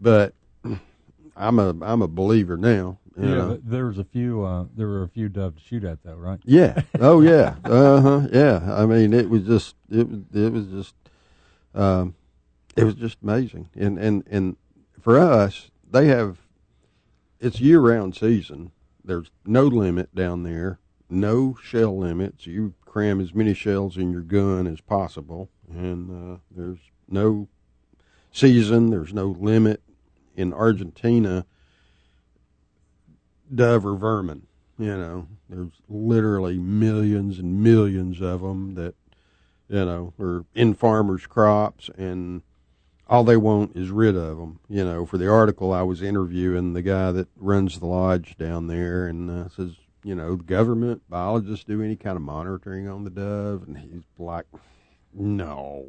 [0.00, 0.34] But
[1.36, 2.98] I'm a I'm a believer now.
[3.18, 3.60] You yeah, know.
[3.64, 4.44] there was a few.
[4.44, 6.38] Uh, there were a few dove to shoot at, though, right?
[6.44, 6.82] Yeah.
[7.00, 7.54] Oh yeah.
[7.64, 8.28] Uh huh.
[8.30, 8.74] Yeah.
[8.76, 10.94] I mean, it was just it was it was just
[11.74, 12.14] um,
[12.76, 13.70] it was just amazing.
[13.74, 14.56] And and and
[15.00, 16.40] for us, they have
[17.40, 18.72] it's year round season.
[19.02, 20.78] There's no limit down there.
[21.08, 22.46] No shell limits.
[22.46, 26.78] You cram as many shells in your gun as possible, and uh, there's
[27.08, 27.48] no
[28.32, 28.90] season.
[28.90, 29.82] There's no limit
[30.34, 31.46] in Argentina.
[33.54, 34.46] Dove or vermin.
[34.78, 38.94] You know, there's literally millions and millions of them that,
[39.68, 42.42] you know, are in farmers' crops, and
[43.08, 44.60] all they want is rid of them.
[44.68, 48.66] You know, for the article, I was interviewing the guy that runs the lodge down
[48.66, 49.76] there, and uh, says,
[50.06, 53.64] you know, the government biologists do any kind of monitoring on the dove?
[53.66, 54.44] And he's like,
[55.12, 55.84] no,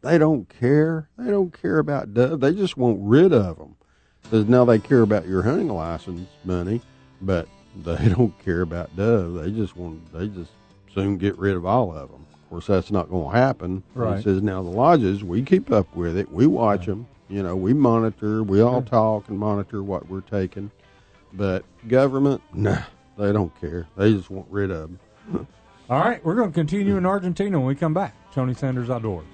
[0.00, 1.10] they don't care.
[1.18, 2.40] They don't care about dove.
[2.40, 3.76] They just want rid of them.
[4.22, 6.80] Because now they care about your hunting license money,
[7.20, 7.48] but
[7.84, 9.34] they don't care about dove.
[9.34, 10.52] They just want, they just
[10.94, 12.26] soon get rid of all of them.
[12.32, 13.82] Of course, that's not going to happen.
[13.94, 14.16] Right.
[14.16, 16.32] He says, now the lodges, we keep up with it.
[16.32, 17.06] We watch them.
[17.28, 18.42] You know, we monitor.
[18.42, 20.70] We all talk and monitor what we're taking.
[21.34, 22.82] But government, nah,
[23.20, 23.86] they don't care.
[23.96, 24.90] They just want rid of
[25.30, 25.46] them.
[25.90, 28.14] All right, we're going to continue in Argentina when we come back.
[28.32, 29.26] Tony Sanders Outdoors.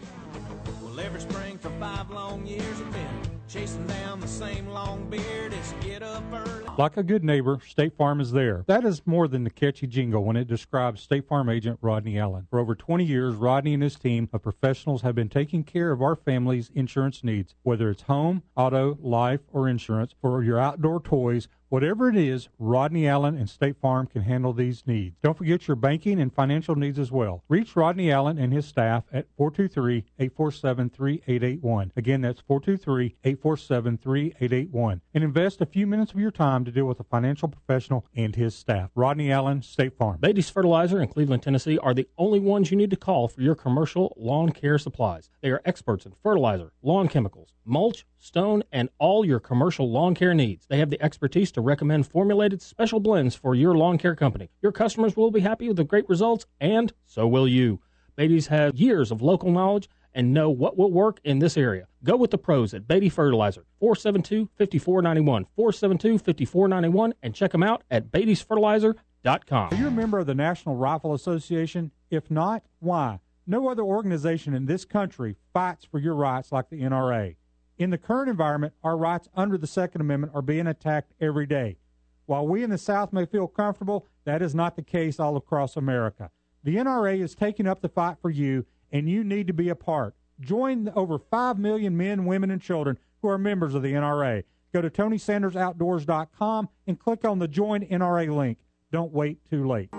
[0.83, 3.07] Well, every spring for five long years, I've been
[3.49, 5.53] chasing down the same long beard.
[5.53, 6.65] It's get up early.
[6.79, 8.65] Like a good neighbor, State Farm is there.
[8.67, 12.47] That is more than the catchy jingle when it describes State Farm agent Rodney Allen.
[12.51, 16.03] For over 20 years, Rodney and his team of professionals have been taking care of
[16.03, 21.49] our family's insurance needs, whether it's home, auto, life, or insurance for your outdoor toys.
[21.69, 25.17] Whatever it is, Rodney Allen and State Farm can handle these needs.
[25.21, 27.43] Don't forget your banking and financial needs as well.
[27.49, 31.91] Reach Rodney Allen and his staff at 423-847-3881.
[31.97, 35.01] Again, that's 423-847-3881.
[35.13, 38.37] And invest a few minutes of your time to deal with a financial professional and
[38.37, 38.91] his staff.
[38.95, 40.19] Rodney Allen, State Farm.
[40.21, 43.57] Beatty's Fertilizer in Cleveland, Tennessee are the only ones you need to call for your
[43.57, 45.31] commercial lawn care supplies.
[45.41, 50.35] They are experts in fertilizer, lawn chemicals, mulch, stone, and all your commercial lawn care
[50.35, 50.67] needs.
[50.67, 54.51] They have the expertise to recommend formulated special blends for your lawn care company.
[54.61, 57.81] Your customers will be happy with the great results, and so will you.
[58.17, 61.87] Beatty's has years of local knowledge and know what will work in this area.
[62.03, 69.73] Go with the pros at Beatty Fertilizer, 472-5491, 472-5491, and check them out at beattysfertilizer.com.
[69.73, 71.93] Are you a member of the National Rifle Association?
[72.11, 73.21] If not, why?
[73.47, 77.37] No other organization in this country fights for your rights like the NRA.
[77.79, 81.77] In the current environment, our rights under the Second Amendment are being attacked every day.
[82.25, 85.77] While we in the South may feel comfortable, that is not the case all across
[85.77, 86.31] America.
[86.65, 89.75] The NRA is taking up the fight for you, and you need to be a
[89.75, 90.15] part.
[90.41, 94.45] Join the over 5 million men, women, and children who are members of the NRA.
[94.73, 98.57] Go to TonySandersOutdoors.com and click on the Join NRA link.
[98.91, 99.91] Don't wait too late.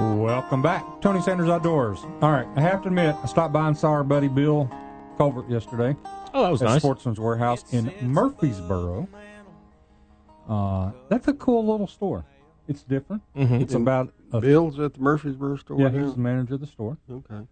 [0.00, 2.00] Welcome back, Tony Sanders Outdoors.
[2.22, 4.70] All right, I have to admit, I stopped by and saw our buddy Bill
[5.22, 5.94] Culvert yesterday
[6.34, 6.82] Oh, that was at nice.
[6.82, 9.06] Sportsman's Warehouse in Murfreesboro.
[10.48, 12.24] Uh, that's a cool little store.
[12.66, 13.22] It's different.
[13.36, 13.60] Mhm.
[13.60, 15.78] It's about a Bill's at the Murfreesboro store.
[15.78, 15.90] yeah.
[15.90, 16.04] now?
[16.04, 16.96] He's the manager of the store.
[17.08, 17.46] Okay.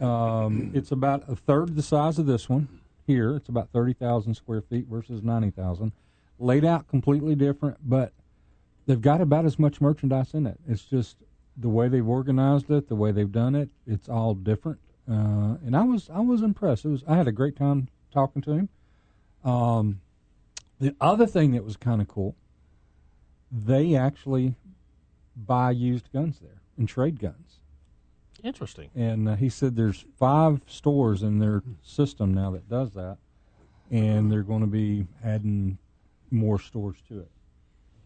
[0.00, 2.68] Um, it's about a third the size of this one
[3.06, 3.34] here.
[3.36, 5.92] It's about thirty thousand square feet versus ninety thousand.
[6.38, 8.12] Laid out completely different, but
[8.84, 10.58] they've got about as much merchandise in it.
[10.68, 11.16] It's just
[11.56, 13.70] the way they've organized it, the way they've done it.
[13.86, 14.78] It's all different,
[15.10, 16.84] uh, and I was I was impressed.
[16.84, 18.68] It was I had a great time talking to him.
[19.44, 20.00] Um,
[20.80, 22.34] the other thing that was kind of cool,
[23.52, 24.54] they actually
[25.36, 27.58] buy used guns there and trade guns
[28.42, 28.90] Interesting.
[28.94, 33.18] and uh, he said there's five stores in their system now that does that,
[33.90, 35.78] and they're going to be adding
[36.30, 37.30] more stores to it.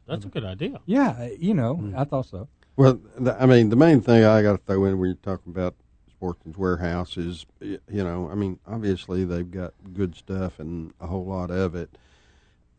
[0.06, 0.80] That's a good idea.
[0.86, 2.48] Yeah, uh, you know, I thought so.
[2.76, 5.52] Well, the, I mean, the main thing I got to throw in when you're talking
[5.52, 5.74] about
[6.18, 11.24] Sportsman's Warehouse is, you know, I mean, obviously they've got good stuff and a whole
[11.24, 11.96] lot of it,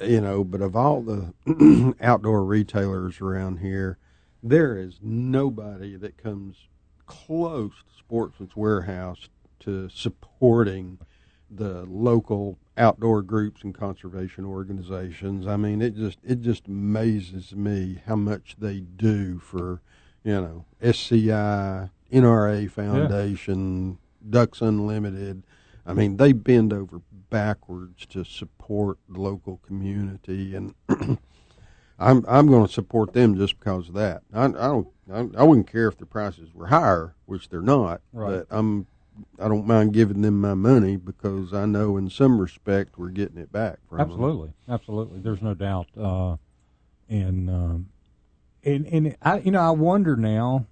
[0.01, 3.97] you know, but of all the outdoor retailers around here,
[4.43, 6.67] there is nobody that comes
[7.05, 9.29] close to Sportsman's Warehouse
[9.61, 10.99] to supporting
[11.49, 15.47] the local outdoor groups and conservation organizations.
[15.47, 19.81] I mean, it just it just amazes me how much they do for,
[20.25, 23.97] you know, SCI, NRA Foundation,
[24.27, 25.43] Ducks Unlimited.
[25.85, 30.75] I mean, they bend over backwards to support the local community, and
[31.99, 34.21] I'm I'm going to support them just because of that.
[34.33, 38.01] I, I don't I, I wouldn't care if the prices were higher, which they're not.
[38.13, 38.29] Right.
[38.29, 38.87] But I'm
[39.39, 43.37] I don't mind giving them my money because I know in some respect we're getting
[43.37, 44.09] it back from them.
[44.09, 45.19] Absolutely, absolutely.
[45.19, 45.87] There's no doubt.
[45.97, 46.37] Uh,
[47.09, 47.89] and um,
[48.63, 50.67] and and I, you know, I wonder now,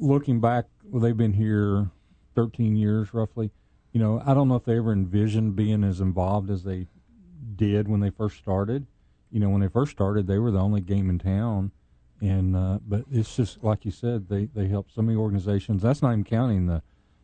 [0.00, 1.90] looking back, well, they've been here
[2.34, 3.50] 13 years roughly.
[3.92, 6.86] You know, I don't know if they ever envisioned being as involved as they
[7.56, 8.86] did when they first started.
[9.30, 11.70] You know, when they first started, they were the only game in town,
[12.20, 15.82] and uh, but it's just like you said, they they help so many organizations.
[15.82, 16.82] That's not even counting the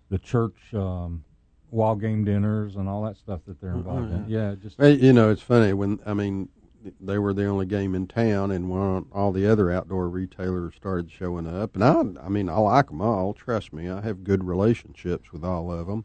[0.08, 1.24] the church um,
[1.70, 4.24] wild game dinners and all that stuff that they're involved in.
[4.28, 6.48] Yeah, just Well, you know, it's funny when I mean
[7.00, 11.10] they were the only game in town, and when all the other outdoor retailers started
[11.10, 13.32] showing up, and I, I mean, I like them all.
[13.34, 16.04] Trust me, I have good relationships with all of them.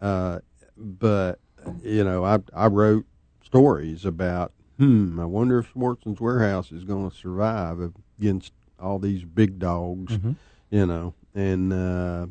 [0.00, 0.40] Uh,
[0.76, 1.38] but
[1.82, 3.04] you know, I I wrote
[3.44, 7.78] stories about hmm, I wonder if Sportsman's Warehouse is going to survive
[8.18, 10.36] against all these big dogs, Mhm.
[10.70, 11.12] you know.
[11.34, 12.26] And uh,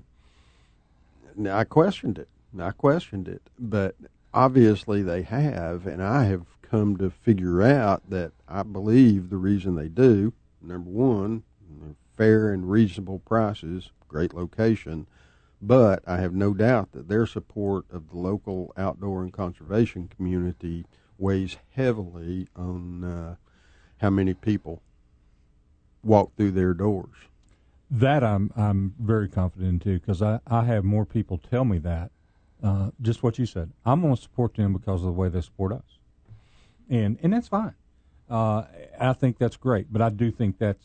[1.49, 2.27] I questioned it.
[2.59, 3.95] I questioned it, but
[4.33, 9.75] obviously they have, and I have come to figure out that I believe the reason
[9.75, 10.33] they do.
[10.61, 11.43] Number one,
[12.17, 15.07] fair and reasonable prices, great location,
[15.61, 20.85] but I have no doubt that their support of the local outdoor and conservation community
[21.17, 23.35] weighs heavily on uh,
[23.97, 24.81] how many people
[26.03, 27.15] walk through their doors.
[27.91, 31.77] That I'm I'm very confident in too because I, I have more people tell me
[31.79, 32.11] that.
[32.61, 33.71] Uh, just what you said.
[33.85, 35.98] I'm going to support them because of the way they support us,
[36.89, 37.73] and and that's fine.
[38.29, 38.63] Uh,
[38.99, 40.77] I think that's great, but I do think that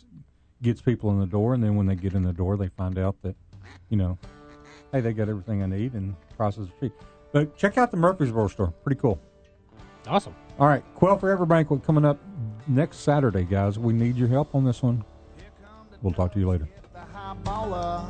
[0.62, 2.98] gets people in the door, and then when they get in the door, they find
[2.98, 3.36] out that,
[3.90, 4.18] you know,
[4.92, 6.92] hey, they got everything I need and prices are cheap.
[7.32, 8.68] But check out the Murfreesboro store.
[8.82, 9.20] Pretty cool.
[10.07, 10.34] Awesome.
[10.59, 12.18] All right, Quail Forever Banquet coming up
[12.66, 13.78] next Saturday, guys.
[13.78, 15.05] We need your help on this one.
[16.00, 16.68] We'll talk to you later.
[16.92, 18.07] the high baller.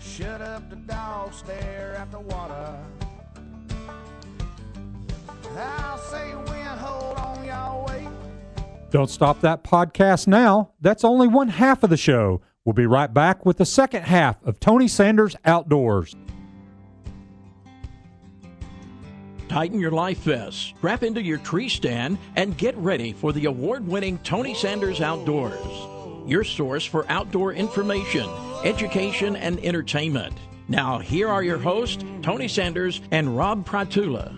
[0.00, 2.78] Shut up the dog, stare at the water.
[8.92, 10.72] Don't stop that podcast now.
[10.82, 12.42] That's only one half of the show.
[12.64, 16.14] We'll be right back with the second half of Tony Sanders Outdoors.
[19.48, 23.86] Tighten your life vests, strap into your tree stand, and get ready for the award
[23.86, 25.66] winning Tony Sanders Outdoors,
[26.26, 28.28] your source for outdoor information,
[28.62, 30.34] education, and entertainment.
[30.68, 34.36] Now, here are your hosts, Tony Sanders and Rob Pratula.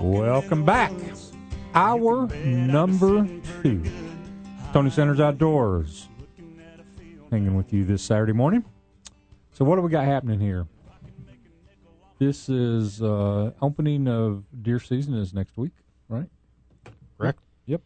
[0.00, 0.92] Welcome back.
[1.74, 3.26] Hour number
[3.62, 3.82] two.
[4.72, 6.08] Tony Sanders Outdoors.
[7.30, 8.64] Hanging with you this Saturday morning.
[9.52, 10.66] So, what do we got happening here?
[12.18, 15.72] This is uh, opening of deer season is next week,
[16.08, 16.28] right?
[17.18, 17.38] Correct.
[17.66, 17.80] Yep.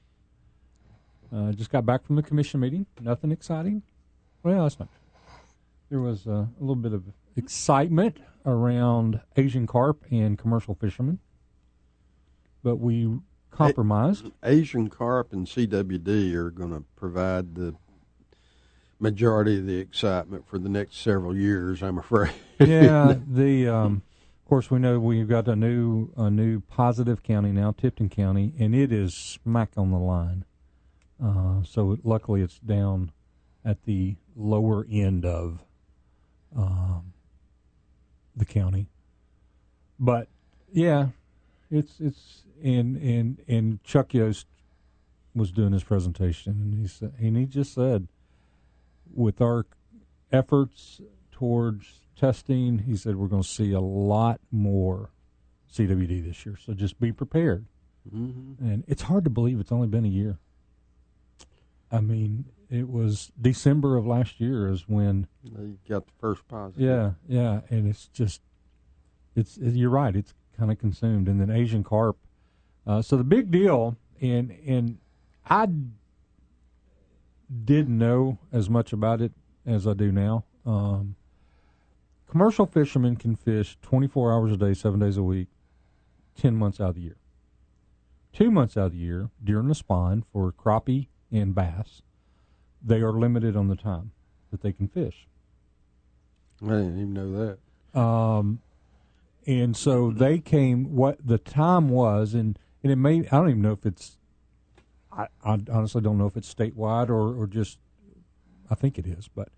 [1.33, 2.87] Uh, just got back from the commission meeting.
[3.01, 3.83] Nothing exciting.
[4.43, 4.89] Well, that's not.
[5.89, 7.05] There was uh, a little bit of
[7.37, 11.19] excitement around Asian carp and commercial fishermen,
[12.63, 13.19] but we
[13.51, 14.31] compromised.
[14.45, 17.75] Asian carp and CWD are going to provide the
[18.99, 21.83] majority of the excitement for the next several years.
[21.83, 22.33] I'm afraid.
[22.59, 24.03] yeah, the um,
[24.43, 28.53] of course we know we've got a new a new positive county now, Tipton County,
[28.59, 30.45] and it is smack on the line.
[31.23, 33.11] Uh, so it, luckily it's down
[33.65, 35.65] at the lower end of
[36.57, 37.13] um,
[38.37, 38.89] the county,
[39.99, 40.29] but
[40.73, 41.09] yeah,
[41.71, 44.45] it's it's and and and Chuck Yoest
[45.35, 48.09] was doing his presentation, and he said, and he just said,
[49.15, 49.67] with our
[50.33, 55.11] efforts towards testing, he said we're going to see a lot more
[55.73, 56.57] CWD this year.
[56.65, 57.67] So just be prepared.
[58.11, 58.59] Mhm.
[58.61, 60.39] And it's hard to believe it's only been a year.
[61.91, 66.83] I mean, it was December of last year is when They got the first positive.
[66.83, 68.41] yeah, yeah, and it's just,
[69.35, 70.15] it's it, you're right.
[70.17, 72.17] It's kind of consumed, and then Asian carp.
[72.87, 74.99] Uh, so the big deal, and and
[75.49, 75.69] I
[77.65, 79.33] didn't know as much about it
[79.65, 80.45] as I do now.
[80.65, 81.15] Um,
[82.29, 85.49] commercial fishermen can fish 24 hours a day, seven days a week,
[86.37, 87.17] 10 months out of the year.
[88.33, 92.03] Two months out of the year, during the spawn for crappie and bass,
[92.83, 94.13] they are limited on the time
[94.51, 95.27] that they can fish.
[96.63, 97.57] I didn't even know
[97.95, 98.01] that.
[98.01, 98.61] Um,
[99.47, 100.95] and so they came.
[100.95, 103.21] What the time was, and and it may.
[103.21, 104.19] I don't even know if it's.
[105.13, 107.79] I, I honestly don't know if it's statewide or or just.
[108.71, 109.51] I think it is, but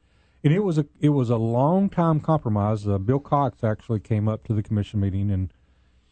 [0.44, 2.86] and it was a it was a long time compromise.
[2.86, 5.52] Uh, Bill Cox actually came up to the commission meeting and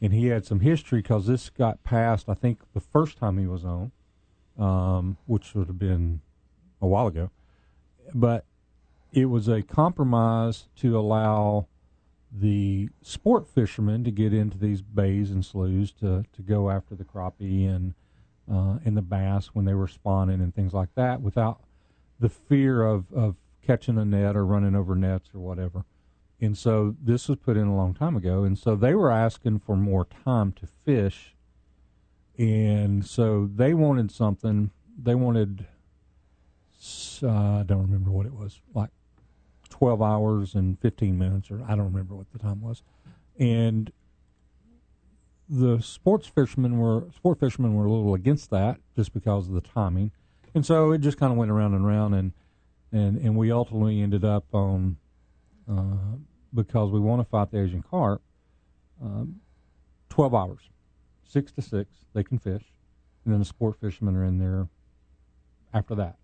[0.01, 2.29] and he had some history because this got passed.
[2.29, 3.93] I think the first time he was on,
[4.59, 6.21] um, which would have been
[6.81, 7.31] a while ago,
[8.15, 8.45] but
[9.13, 11.67] it was a compromise to allow
[12.31, 17.05] the sport fishermen to get into these bays and sloughs to, to go after the
[17.05, 17.95] crappie and
[18.51, 21.61] uh, and the bass when they were spawning and things like that without
[22.21, 23.35] the fear of, of
[23.67, 25.85] catching a net or running over nets or whatever.
[26.41, 29.61] And so this was put in a long time ago, and so they were asking
[29.61, 31.35] for more time to fish,
[32.39, 34.71] and so they wanted something.
[35.01, 35.67] They wanted
[37.23, 38.91] uh, I don't remember what it was like
[39.71, 42.83] 12 hours and 15 minutes, or I don't remember what the time was.
[43.39, 43.93] And
[45.49, 49.61] the sports fishermen were sport fishermen were a little against that just because of the
[49.61, 50.11] timing,
[50.55, 52.33] and so it just kind of went around and around, and
[52.91, 54.97] and and we ultimately ended up on
[55.71, 56.17] uh,
[56.53, 58.23] because we want to fight the Asian carp.
[59.03, 59.41] Um,
[60.09, 60.63] Twelve hours,
[61.27, 62.73] six to six, they can fish,
[63.25, 64.69] and then the sport fishermen are in there
[65.73, 66.17] after that.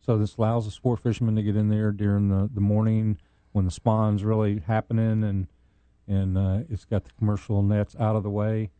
[0.00, 3.18] So this allows the sport fishermen to get in there during the, the morning
[3.52, 5.46] when the spawn's really happening and
[6.08, 8.70] and uh, it's got the commercial nets out of the way.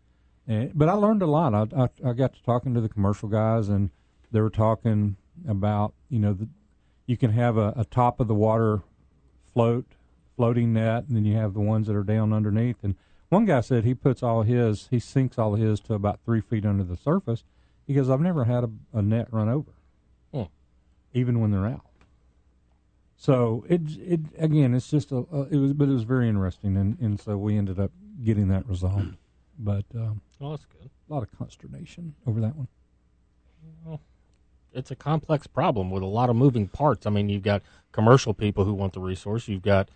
[0.48, 1.54] And, but I learned a lot.
[1.54, 3.90] I, I I got to talking to the commercial guys and
[4.32, 5.16] they were talking
[5.48, 6.48] about you know the,
[7.06, 8.82] you can have a, a top of the water
[9.52, 9.86] float
[10.36, 12.94] floating net and then you have the ones that are down underneath and
[13.30, 16.66] one guy said he puts all his he sinks all his to about three feet
[16.66, 17.42] under the surface
[17.86, 19.72] he goes i've never had a, a net run over
[20.32, 20.44] Hmm.
[21.14, 21.84] even when they're out
[23.16, 26.76] so it it again it's just a, a it was but it was very interesting
[26.76, 27.90] and and so we ended up
[28.24, 29.16] getting that resolved
[29.58, 30.88] but um, Well, that's good.
[31.08, 32.68] a lot of consternation over that one
[33.84, 34.00] Well,
[34.72, 37.04] It's a complex problem with a lot of moving parts.
[37.06, 37.60] I mean, you've got
[37.92, 39.88] commercial people who want the resource, you've got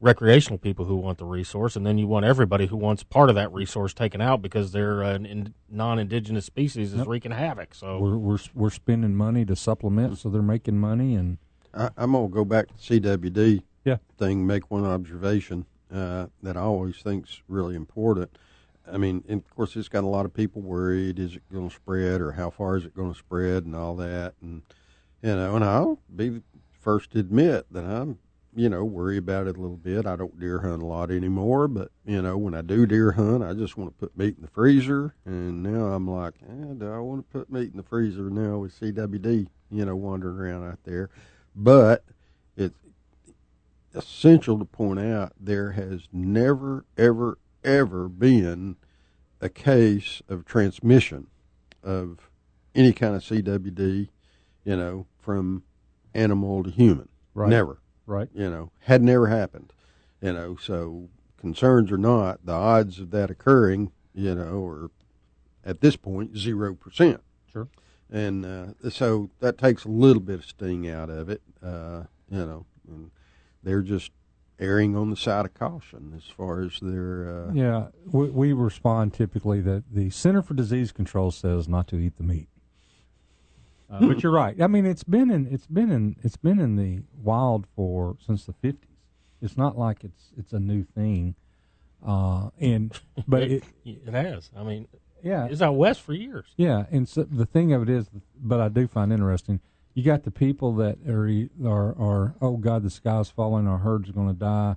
[0.00, 3.34] recreational people who want the resource, and then you want everybody who wants part of
[3.34, 7.06] that resource taken out because they're an in, non-indigenous species is Yep.
[7.08, 7.74] wreaking havoc.
[7.74, 11.38] So we're we're we're spending money to supplement so they're making money and
[11.74, 13.96] I, I'm gonna go back to CWD Yeah.
[14.18, 14.46] thing.
[14.46, 18.36] Make one observation uh, that I always think's really important.
[18.90, 21.68] I mean, and of course, it's got a lot of people worried: is it going
[21.68, 24.34] to spread, or how far is it going to spread, and all that.
[24.40, 24.62] And
[25.22, 28.18] you know, and I'll be the first to admit that I'm,
[28.56, 30.06] you know, worry about it a little bit.
[30.06, 33.44] I don't deer hunt a lot anymore, but you know, when I do deer hunt,
[33.44, 35.14] I just want to put meat in the freezer.
[35.26, 38.58] And now I'm like, eh, do I want to put meat in the freezer now
[38.58, 41.10] with CWD, you know, wandering around out there?
[41.54, 42.04] But
[42.56, 42.78] it's
[43.94, 48.76] essential to point out there has never, ever, ever been
[49.42, 51.26] a case of transmission
[51.82, 52.30] of
[52.74, 54.08] any kind of CWD,
[54.64, 55.62] you know, from
[56.14, 57.10] animal to human.
[57.34, 57.50] Right.
[57.50, 57.80] Never.
[58.06, 59.72] Right You know, had never happened.
[60.20, 64.90] You know, so concerns or not, the odds of that occurring, you know, are
[65.64, 67.68] at this point zero percent sure
[68.10, 71.42] and uh, so that takes a little bit of sting out of it.
[71.62, 73.10] Uh, you know, and
[73.62, 74.12] they're just
[74.58, 77.48] erring on the side of caution as far as their.
[77.48, 81.96] Uh, Yeah, we, we respond typically that the Center for Disease Control says not to
[81.96, 82.48] eat the meat.
[83.90, 84.60] Uh, but you're right.
[84.60, 88.44] I mean, it's been in it's been in it's been in the wild for since
[88.44, 88.76] the 50s.
[89.40, 91.34] It's not like it's it's a new thing.
[92.04, 92.92] Uh, and
[93.28, 94.50] but it, it has.
[94.56, 94.88] I mean,
[95.22, 96.46] yeah, it's out west for years.
[96.56, 98.08] yeah, and so the thing of it is,
[98.40, 99.60] but I do find interesting.
[99.94, 104.10] You got the people that are are are oh God, the sky's falling, our herd's
[104.10, 104.76] going to die.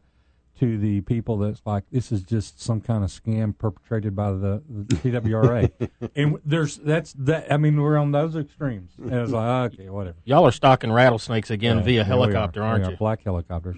[0.60, 4.62] To the people that's like this is just some kind of scam perpetrated by the,
[4.70, 5.72] the TWRA,
[6.16, 7.49] and there's that's that.
[7.51, 8.91] I mean, we're on those extremes.
[8.97, 10.18] And it's like ah, okay, whatever.
[10.26, 12.66] Y'all are stalking rattlesnakes again Yeah, via yeah, we helicopter, are.
[12.68, 12.91] aren't We are.
[12.91, 12.97] you?
[12.97, 13.78] Black helicopters.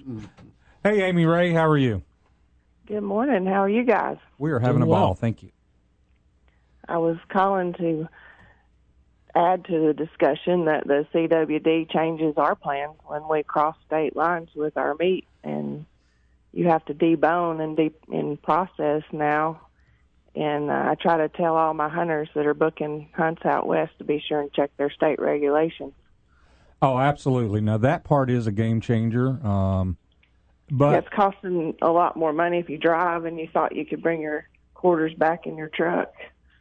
[0.83, 2.01] Hey, Amy Ray, how are you?
[2.87, 3.45] Good morning.
[3.45, 4.17] How are you guys?
[4.39, 4.99] We are having a Doing well.
[5.07, 5.13] ball.
[5.13, 5.51] Thank you.
[6.87, 8.09] I was calling to
[9.35, 14.49] add to the discussion that the CWD changes our plans when we cross state lines
[14.55, 15.85] with our meat, and
[16.53, 19.61] you have to debone and de- and process now.
[20.35, 23.91] And uh, I try to tell all my hunters that are booking hunts out west
[23.97, 25.93] to be sure and check their state regulations.
[26.81, 27.61] Oh, absolutely.
[27.61, 29.45] Now that part is a game changer.
[29.45, 29.97] Um,
[30.69, 34.01] but it's costing a lot more money if you drive, and you thought you could
[34.01, 36.13] bring your quarters back in your truck.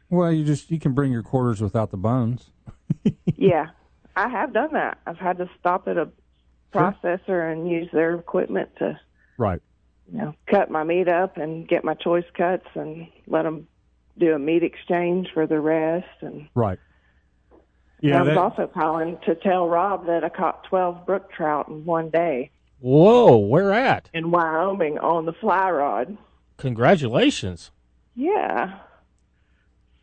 [0.09, 2.51] well, you just you can bring your quarters without the bones.
[3.37, 3.67] yeah,
[4.17, 4.97] I have done that.
[5.07, 6.09] I've had to stop at a
[6.73, 8.99] processor and use their equipment to,
[9.37, 9.61] Right.
[10.11, 13.67] You know, cut my meat up and get my choice cuts and let them
[14.17, 16.07] do a meat exchange for the rest.
[16.21, 16.79] And Right.
[18.01, 21.67] Yeah, I was That, also calling to tell Rob that I caught 12 brook trout
[21.69, 24.09] in one day Whoa, where at?
[24.13, 26.17] in Wyoming on the fly rod.
[26.57, 27.69] Congratulations.
[28.15, 28.79] Yeah.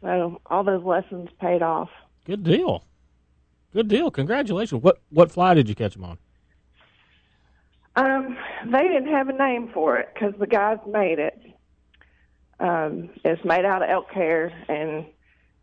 [0.00, 1.90] So all those lessons paid off.
[2.24, 2.84] Good deal.
[3.72, 4.10] Good deal.
[4.10, 4.80] Congratulations.
[4.82, 6.18] What what fly did you catch them on?
[7.98, 8.36] Um,
[8.70, 11.36] they didn't have a name for it because the guys made it.
[12.60, 15.06] Um, it's made out of elk hair, and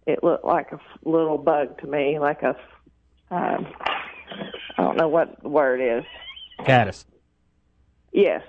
[0.05, 2.55] it looked like a little bug to me, like a,
[3.31, 3.67] um,
[4.77, 6.03] I don't know what the word is.
[6.65, 7.05] Caddis.
[8.11, 8.43] Yes,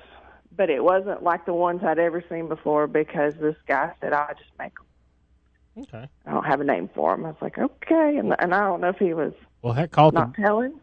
[0.57, 4.33] but it wasn't like the ones I'd ever seen before because this guy said I
[4.39, 5.85] just make them.
[5.85, 6.09] Okay.
[6.27, 7.25] I don't have a name for him.
[7.25, 9.33] I was like, okay, and and I don't know if he was
[9.63, 10.81] Well, heck, call not the telling.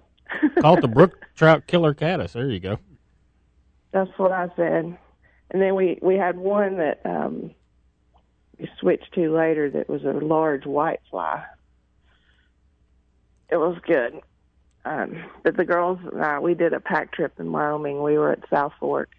[0.62, 2.34] call it the brook trout killer caddis.
[2.34, 2.78] There you go.
[3.94, 4.98] That's what I said.
[5.52, 7.52] And then we we had one that um
[8.60, 11.46] we switched to later that was a large white fly.
[13.50, 14.20] It was good.
[14.84, 18.02] Um but the girls and I we did a pack trip in Wyoming.
[18.02, 19.10] We were at South Fork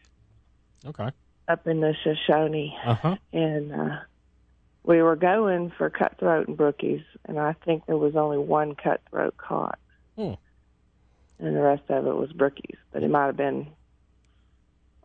[0.85, 1.09] Okay.
[1.49, 3.17] up in the Shoshone, Uh huh.
[3.33, 3.97] and uh,
[4.83, 9.35] we were going for cutthroat and brookies, and I think there was only one cutthroat
[9.39, 9.79] caught,
[10.17, 10.35] Hmm.
[11.39, 12.77] and the rest of it was brookies.
[12.93, 13.69] But it might have been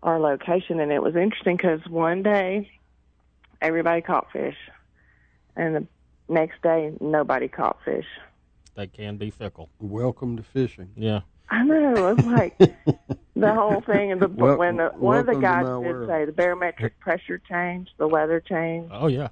[0.04, 2.72] our location, and it was interesting because one day
[3.62, 4.56] everybody caught fish,
[5.56, 5.88] and the
[6.28, 8.06] next day nobody caught fish.
[8.76, 9.70] They can be fickle.
[9.80, 10.92] Welcome to fishing.
[10.96, 11.22] Yeah.
[11.50, 12.10] I know.
[12.16, 12.58] It's like
[13.36, 16.08] the whole thing, and the Wel- when the one of the guys my did world.
[16.10, 19.30] say the barometric pressure changed, the weather changed, Oh yeah.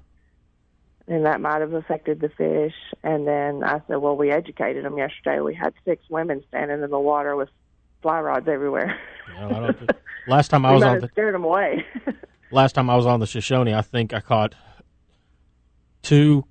[1.06, 2.74] and that might have affected the fish.
[3.04, 5.40] And then I said, well, we educated them yesterday.
[5.40, 7.48] We had six women standing in the water with
[8.02, 8.98] fly rods everywhere.
[9.34, 9.90] Yeah, I don't,
[10.26, 11.84] last time I was on the scared them away.
[12.50, 14.54] last time I was on the Shoshone, I think I caught
[16.02, 16.44] two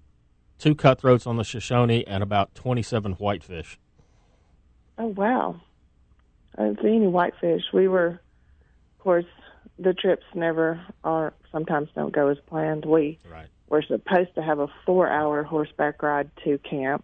[0.59, 3.79] two cutthroats on the Shoshone and about twenty seven whitefish.
[4.97, 5.59] Oh wow!
[6.57, 7.63] I didn't see any whitefish.
[7.73, 9.25] We were, of course,
[9.77, 11.33] the trips never are.
[11.51, 12.85] Sometimes don't go as planned.
[12.85, 13.47] We Right.
[13.69, 17.03] were supposed to have a four-hour horseback ride to camp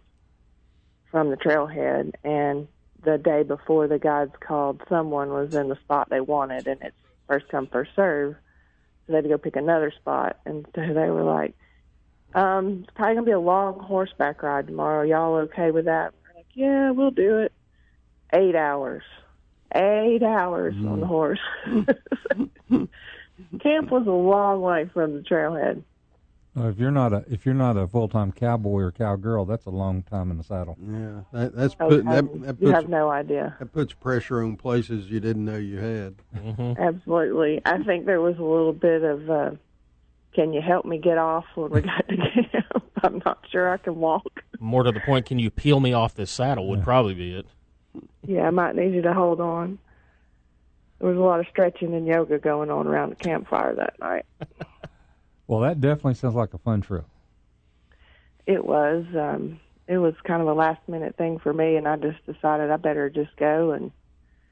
[1.10, 2.66] from the trailhead, and
[3.04, 6.96] the day before, the guides called someone was in the spot they wanted, and it's
[7.26, 8.34] first come first serve.
[9.06, 11.54] So they had to go pick another spot, and so they were like,
[12.34, 15.02] um, "It's probably gonna be a long horseback ride tomorrow.
[15.02, 17.52] Y'all okay with that?" We're like, "Yeah, we'll do it."
[18.32, 19.04] Eight hours,
[19.74, 21.40] eight hours on the horse.
[23.60, 25.82] Camp was a long way from the trailhead.
[26.56, 29.70] If you're not a if you're not a full time cowboy or cowgirl, that's a
[29.70, 30.76] long time in the saddle.
[30.80, 33.56] Yeah, that, that's Oh, put, that, Tony, that you puts have no idea.
[33.58, 36.14] that puts pressure on places you didn't know you had.
[36.36, 36.80] Mm-hmm.
[36.80, 37.60] Absolutely.
[37.64, 39.50] I think there was a little bit of, uh,
[40.32, 42.84] can you help me get off when we got to camp?
[43.02, 44.44] I'm not sure I can walk.
[44.60, 46.68] More to the point, can you peel me off this saddle?
[46.68, 47.46] Would probably be it.
[48.26, 49.78] Yeah, I might need you to hold on.
[51.00, 54.24] There was a lot of stretching and yoga going on around the campfire that night.
[55.46, 57.04] Well, that definitely sounds like a fun trip.
[58.46, 61.96] It was, um, it was kind of a last minute thing for me, and I
[61.96, 63.90] just decided I better just go and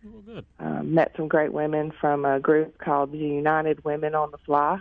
[0.05, 0.45] Well, good.
[0.59, 4.78] um, met some great women from a group called the United Women on the Fly.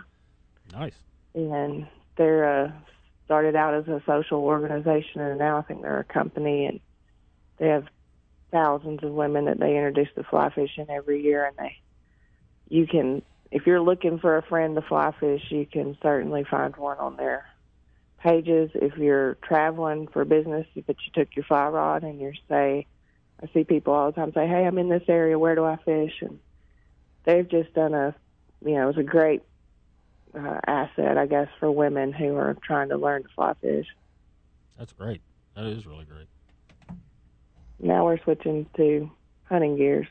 [0.72, 0.96] Nice.
[1.34, 1.86] and
[2.16, 2.72] they're uh,
[3.26, 6.80] started out as a social organization, and now I think they're a company, and
[7.58, 7.86] they have
[8.50, 11.76] thousands of women that they introduce to fly fishing every year, and they
[12.68, 13.22] you can
[13.52, 17.16] if you're looking for a friend to fly fish, you can certainly find one on
[17.16, 17.46] their
[18.18, 18.70] pages.
[18.74, 22.86] If you're traveling for business, but you took your fly rod and you're say,
[23.42, 25.38] I see people all the time say, "Hey, I'm in this area.
[25.38, 26.40] Where do I fish?" And
[27.24, 28.14] they've just done a,
[28.64, 29.42] you know, it was a great
[30.34, 33.86] uh, asset, I guess, for women who are trying to learn to fly fish.
[34.78, 35.20] That's great.
[35.54, 36.28] That is really great.
[37.80, 39.10] Now we're switching to
[39.44, 40.06] hunting gears.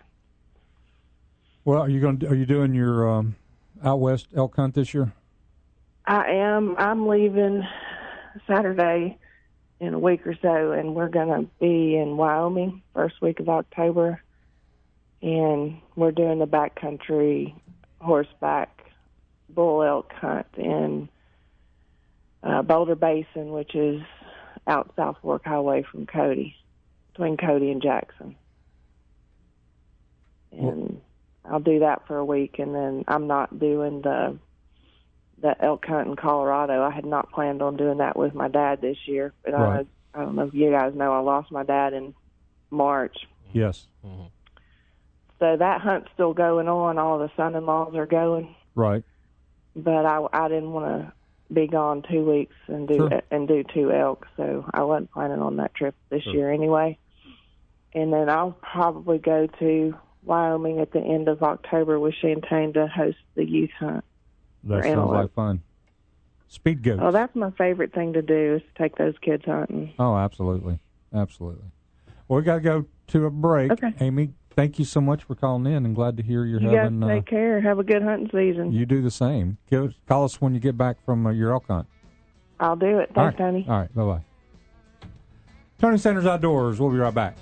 [1.64, 2.26] Well, are you going?
[2.26, 3.36] Are you doing your um,
[3.84, 5.14] out west elk hunt this year?
[6.06, 6.76] I am.
[6.78, 7.64] I'm leaving
[8.48, 9.20] Saturday
[9.80, 13.48] in a week or so, and we're going to be in Wyoming first week of
[13.48, 14.22] October,
[15.22, 17.54] and we're doing the backcountry
[18.00, 18.86] horseback
[19.50, 21.10] bull elk hunt in
[22.42, 24.02] uh, Boulder Basin, which is
[24.66, 26.56] out South Fork Highway from Cody,
[27.12, 28.36] between Cody and Jackson.
[30.52, 31.02] And
[31.46, 34.38] I'll do that for a week, and then I'm not doing the
[35.42, 36.84] the elk hunt in Colorado.
[36.84, 39.88] I had not planned on doing that with my dad this year, but Right.
[40.14, 42.14] I, I don't know if you guys know I lost my dad in
[42.70, 43.18] March.
[43.52, 43.88] Yes.
[44.06, 44.30] mhm
[45.40, 47.00] So that hunt's still going on.
[47.00, 49.04] All the son-in-laws are going, Right.
[49.76, 51.14] but I, I didn't want to
[51.52, 53.22] be gone two weeks and do Sure.
[53.32, 56.36] and do two elk, so I wasn't planning on that trip this Sure.
[56.36, 57.00] year anyway.
[57.94, 62.88] And then I'll probably go to Wyoming at the end of October with Champagne to
[62.88, 64.04] host the youth hunt.
[64.64, 65.12] That sounds antelope.
[65.12, 65.62] like fun.
[66.48, 67.02] Speed goats.
[67.04, 69.94] Oh, that's my favorite thing to do is take those kids hunting.
[69.98, 70.80] Oh, absolutely,
[71.14, 71.66] absolutely.
[72.28, 73.72] Well, we got to go to a break.
[73.72, 73.94] Okay.
[74.02, 76.78] Amy, thank you so much for calling in, and glad to hear you're You guys
[76.92, 77.02] having.
[77.08, 77.62] take care.
[77.62, 78.68] Have a good hunting season.
[78.68, 79.58] uh, you do the same.
[79.70, 81.88] Give, call us when you get back from uh, your elk hunt.
[82.60, 83.10] I'll do it.
[83.16, 83.38] Thanks, right.
[83.38, 83.66] Tony.
[83.68, 83.96] All right.
[83.96, 84.22] Bye bye.
[85.80, 86.80] Tony Sanders Outdoors.
[86.80, 87.38] We'll be right back.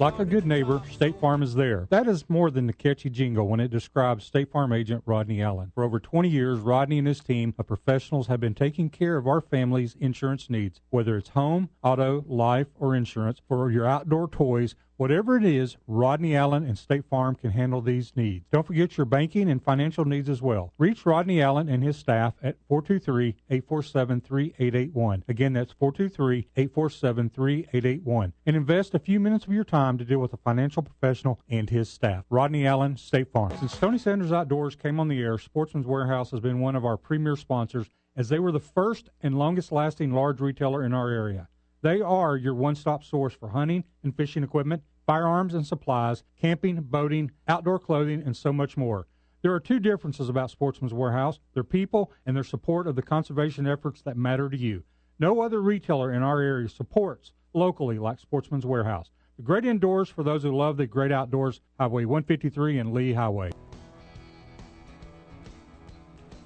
[0.00, 1.86] Like a good neighbor, State Farm is there.
[1.90, 5.72] That is more than the catchy jingle when it describes State Farm agent Rodney Allen.
[5.74, 9.26] For over 20 years, Rodney and his team of professionals have been taking care of
[9.26, 14.74] our family's insurance needs, whether it's home, auto, life, or insurance for your outdoor toys.
[15.00, 18.44] Whatever it is, Rodney Allen and State Farm can handle these needs.
[18.52, 20.74] Don't forget your banking and financial needs as well.
[20.76, 25.22] Reach Rodney Allen and his staff at 423-847-3881.
[25.26, 28.32] Again, that's 423-847-3881.
[28.44, 31.70] And invest a few minutes of your time to deal with a financial professional and
[31.70, 32.26] his staff.
[32.28, 33.56] Rodney Allen, State Farm.
[33.56, 36.98] Since Tony Sanders Outdoors came on the air, Sportsman's Warehouse has been one of our
[36.98, 37.86] premier sponsors
[38.16, 41.48] as they were the first and longest lasting large retailer in our area.
[41.82, 46.80] They are your one stop source for hunting and fishing equipment, firearms and supplies, camping,
[46.80, 49.08] boating, outdoor clothing, and so much more.
[49.42, 53.66] There are two differences about Sportsman's Warehouse their people and their support of the conservation
[53.66, 54.84] efforts that matter to you.
[55.18, 59.10] No other retailer in our area supports locally like Sportsman's Warehouse.
[59.36, 63.50] The great indoors for those who love the great outdoors, Highway 153 and Lee Highway.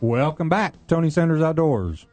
[0.01, 2.07] Welcome back, Tony Sanders Outdoors.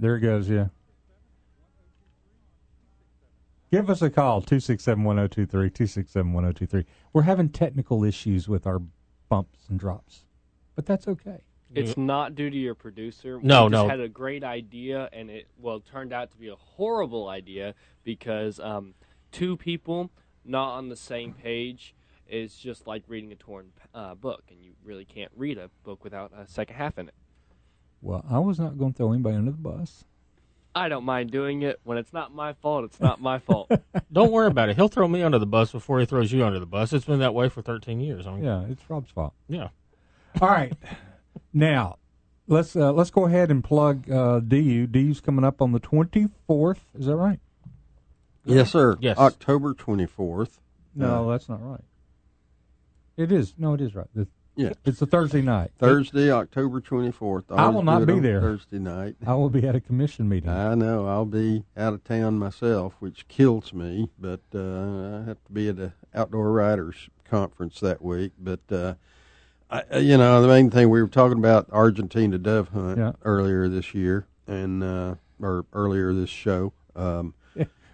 [0.00, 0.68] There it goes, yeah.
[3.70, 6.86] Give us a call, 267 1023, 267 1023.
[7.12, 8.80] We're having technical issues with our
[9.28, 10.24] bumps and drops,
[10.74, 11.44] but that's okay.
[11.72, 13.38] It's not due to your producer.
[13.42, 13.88] No, we just no.
[13.88, 18.58] had a great idea, and it well turned out to be a horrible idea because
[18.58, 18.94] um,
[19.30, 20.10] two people
[20.44, 21.94] not on the same page
[22.26, 26.02] is just like reading a torn uh, book, and you really can't read a book
[26.02, 27.14] without a second half in it.
[28.02, 30.04] Well, I was not going to throw anybody under the bus.
[30.74, 32.84] I don't mind doing it when it's not my fault.
[32.84, 33.70] It's not my fault.
[34.12, 34.76] Don't worry about it.
[34.76, 36.92] He'll throw me under the bus before he throws you under the bus.
[36.92, 38.24] It's been that way for 13 years.
[38.24, 39.34] I mean, Yeah, it's Rob's fault.
[39.48, 39.68] yeah.
[40.40, 40.72] All right.
[41.52, 41.96] now,
[42.46, 44.86] let's uh, let's go ahead and plug uh, DU.
[44.86, 46.78] DU's coming up on the 24th.
[46.96, 47.40] Is that right?
[48.44, 48.96] Yes, sir.
[49.00, 49.18] Yes.
[49.18, 50.60] October 24th.
[50.94, 51.82] No, that's not right.
[53.16, 53.54] It is.
[53.58, 54.06] No, it is right.
[54.14, 54.28] The-
[54.60, 54.72] Yeah.
[54.84, 55.70] It's a Thursday night.
[55.78, 57.44] Thursday, October 24th.
[57.50, 58.40] I will not be there.
[58.40, 59.16] Thursday night.
[59.26, 60.50] I will be at a commission meeting.
[60.50, 64.10] I know I'll be out of town myself, which kills me.
[64.18, 64.58] But uh,
[65.20, 68.32] I have to be at a outdoor writers conference that week.
[68.38, 68.94] But uh,
[69.70, 73.12] I, uh, you know, the main thing we were talking about Argentina dove hunt Yeah.
[73.24, 76.72] earlier this year, and uh, or earlier this show.
[76.96, 77.34] Um,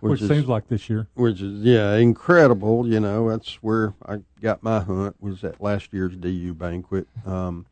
[0.01, 1.09] Which, is- seems like this year.
[1.15, 5.93] which is yeah incredible you know that's where i got my hunt was at last
[5.93, 7.67] year's du banquet um,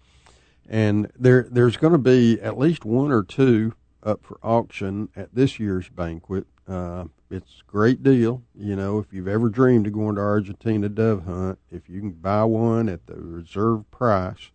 [0.68, 5.34] and there there's going to be at least one or two up for auction at
[5.34, 9.92] this year's banquet uh, it's a great deal you know if you've ever dreamed of
[9.92, 14.50] going to argentina dove hunt if you can buy one at the reserve price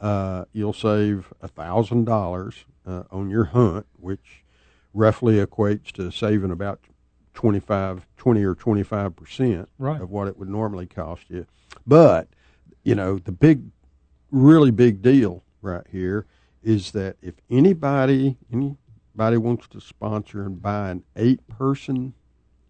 [0.00, 4.42] uh, you'll save a thousand dollars uh, on your hunt which
[4.92, 6.80] roughly equates to saving about
[7.34, 10.00] 25 20 or 25 percent Right.
[10.00, 11.46] of what it would normally cost you
[11.86, 12.28] but
[12.82, 13.62] you know the big
[14.30, 16.26] really big deal right here
[16.62, 22.14] is that if anybody anybody wants to sponsor and buy an eight person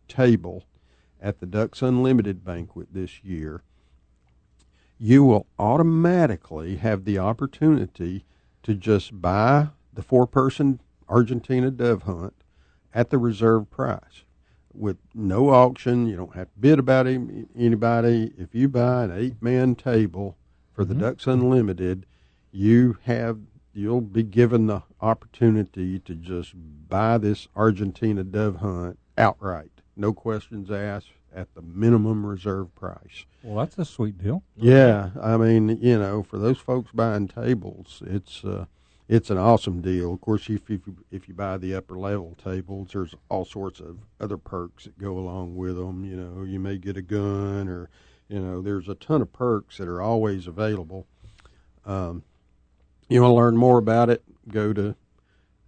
[0.09, 0.65] table
[1.21, 3.63] at the ducks unlimited banquet this year
[4.99, 8.25] you will automatically have the opportunity
[8.63, 12.35] to just buy the four person Argentina dove hunt
[12.95, 14.24] at the reserve price
[14.75, 16.07] with no auction.
[16.07, 18.33] You don't have to bid about any- anybody.
[18.37, 20.37] If you buy an eight man table
[20.73, 22.07] for the Ducks Unlimited,
[22.51, 23.39] you have
[23.73, 26.55] you'll be given the opportunity to just
[26.89, 33.27] buy this Argentina dove hunt outright, no questions asked, at the minimum reserve price.
[33.43, 34.45] Well, that's a sweet deal.
[34.57, 38.67] Yeah, I mean, you know, for those folks buying tables, it's uh,
[39.09, 40.15] it's an awesome deal.
[40.15, 40.81] Of course, if you,
[41.11, 45.19] if you buy the upper level tables, there's all sorts of other perks that go
[45.19, 46.05] along with them.
[46.05, 47.91] You know, you may get a gun, or
[48.29, 51.07] you know, there's a ton of perks that are always available.
[51.85, 52.23] Um,
[53.09, 54.23] you want to learn more about it?
[54.49, 54.95] Go to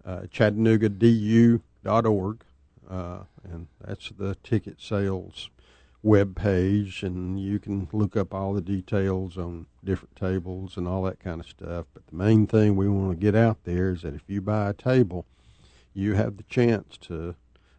[0.05, 2.45] uh, ChattanoogaDU.org,
[2.89, 5.51] uh, and that's the ticket sales
[6.03, 11.03] web page and you can look up all the details on different tables and all
[11.03, 11.86] that kind of stuff.
[11.94, 14.68] But the main thing we want to get out there is that if you buy
[14.68, 15.26] a table,
[15.94, 17.34] you have the chance to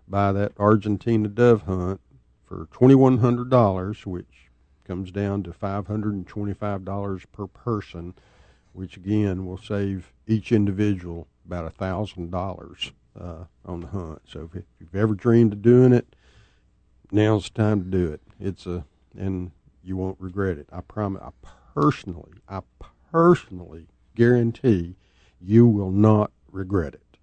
[0.07, 2.01] buy that Argentina dove hunt
[2.43, 4.49] for twenty one hundred dollars, which
[4.85, 8.13] comes down to five hundred and twenty five dollars per person,
[8.73, 14.21] which again will save each individual about a thousand dollars uh, on the hunt.
[14.25, 16.15] So if you've ever dreamed of doing it,
[17.11, 18.21] now's the time to do it.
[18.39, 18.85] It's a
[19.17, 19.51] and
[19.83, 20.67] you won't regret it.
[20.71, 21.21] I promise.
[21.23, 21.29] I
[21.73, 22.61] personally, I
[23.11, 24.95] personally guarantee
[25.39, 27.17] you will not regret it.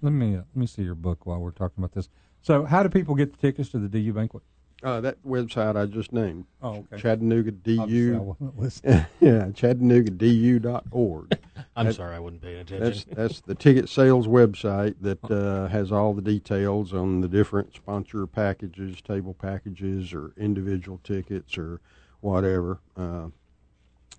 [0.00, 2.08] Let me uh, let me see your book while we're talking about this.
[2.40, 4.42] So, how do people get the tickets to the DU banquet?
[4.82, 6.98] Uh, that website I just named, Oh, okay.
[7.02, 8.16] Chattanooga DU.
[8.20, 9.06] wasn't listening.
[9.20, 11.38] yeah, ChattanoogaDU.org.
[11.76, 12.70] I'm That- sorry, I wasn't paying That's
[13.02, 13.12] attention.
[13.16, 18.24] that's the ticket sales website that uh, has all the details on the different sponsor
[18.28, 21.80] packages, table packages, or individual tickets, or
[22.20, 22.78] whatever.
[22.96, 23.28] Uh,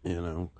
[0.03, 0.51] you know,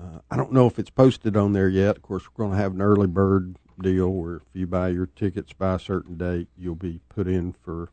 [0.00, 1.96] uh, I don't know if it's posted on there yet.
[1.96, 5.06] Of course, we're going to have an early bird deal where if you buy your
[5.06, 7.90] tickets by a certain date, you'll be put in for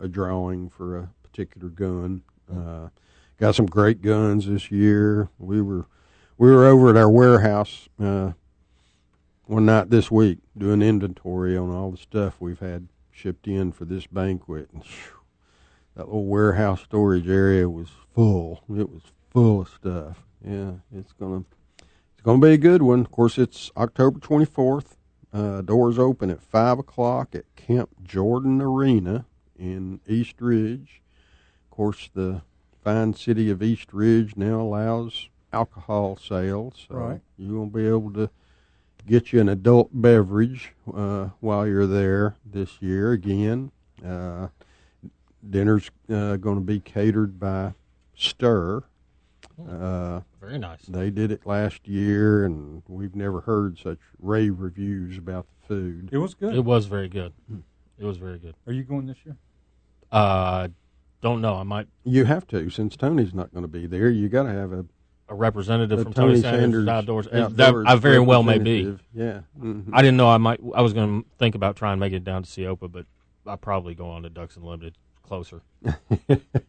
[0.00, 2.22] a drawing for a particular gun.
[2.52, 2.88] Uh,
[3.38, 5.28] got some great guns this year.
[5.38, 5.86] We were
[6.38, 8.32] we were over at our warehouse uh,
[9.44, 13.84] one night this week doing inventory on all the stuff we've had shipped in for
[13.84, 14.68] this banquet.
[14.72, 15.20] And phew,
[15.94, 18.62] that little warehouse storage area was full.
[18.70, 20.24] It was full of stuff.
[20.44, 21.44] Yeah, it's gonna
[21.78, 23.00] it's gonna be a good one.
[23.00, 24.96] Of course, it's October twenty fourth.
[25.32, 29.26] Uh, doors open at five o'clock at Camp Jordan Arena
[29.58, 31.00] in East Ridge.
[31.64, 32.42] Of course, the
[32.82, 37.20] fine city of East Ridge now allows alcohol sales, so Right.
[37.38, 38.30] you won't be able to
[39.06, 43.70] get you an adult beverage uh, while you're there this year again.
[44.04, 44.48] Uh,
[45.48, 47.72] dinner's uh, going to be catered by
[48.16, 48.82] Stir.
[49.68, 50.82] Uh, Very nice.
[50.86, 56.08] they did it last year, and we've never heard such rave reviews about the food.
[56.12, 56.54] It was good.
[56.54, 57.32] It was very good.
[57.98, 58.54] It was very good.
[58.66, 59.36] Are you going this year?
[60.12, 60.68] Uh,
[61.22, 61.54] don't know.
[61.56, 64.08] I might You have to, since Tony's not going to be there.
[64.08, 64.84] You got to have a,
[65.28, 67.26] a representative a from Tony, Sanders, Outdoors.
[67.26, 68.84] Uh, Outdoors that I very well may be.
[68.86, 69.06] representative.
[69.14, 69.40] Yeah.
[69.60, 69.90] mhm.
[69.92, 70.60] I didn't know I might.
[70.74, 73.06] I was going to think about trying to make it down to SEOPA, but
[73.46, 74.94] I probably go on to Ducks Unlimited
[75.24, 75.94] closer Oh,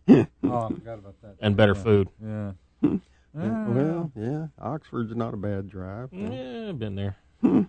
[0.09, 1.35] I forgot about that.
[1.41, 1.83] and better Yeah.
[1.83, 2.09] food.
[2.23, 2.51] Yeah.
[3.39, 4.47] Yeah, well, yeah.
[4.59, 6.09] Oxford's not a bad drive.
[6.11, 7.67] Yeah, been there, been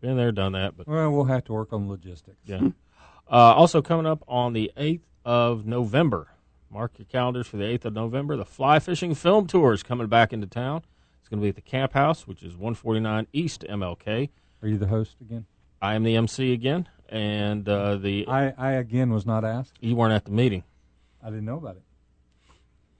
[0.00, 0.74] there, done that.
[0.74, 2.38] But Well, we'll have to work on logistics.
[2.46, 2.60] yeah.
[3.28, 6.28] Uh, also coming up on the eighth of November.
[6.70, 8.36] Mark your calendars for the eighth of November.
[8.36, 10.82] The fly fishing film tour is coming back into town.
[11.20, 14.28] It's going to be at the Camp House, which is 149 East MLK.
[14.62, 15.46] Are you the host again?
[15.82, 19.74] I am the MC again, and uh, the I, I again was not asked.
[19.80, 20.64] you weren't at the meeting.
[21.22, 21.82] I didn't know about it.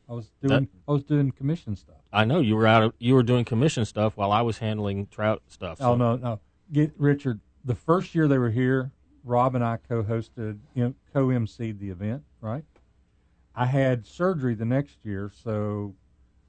[0.08, 1.96] I was doing I was doing commission stuff.
[2.12, 2.82] I know you were out.
[2.82, 5.78] Of, you were doing commission stuff while I was handling trout stuff.
[5.80, 6.40] Oh no, no.
[6.72, 7.40] Get Richard.
[7.64, 8.92] The first year they were here,
[9.26, 12.22] Rob and I co-hosted, you know, co-emceed the event.
[12.40, 12.64] Right.
[13.54, 15.94] I had surgery the next year, so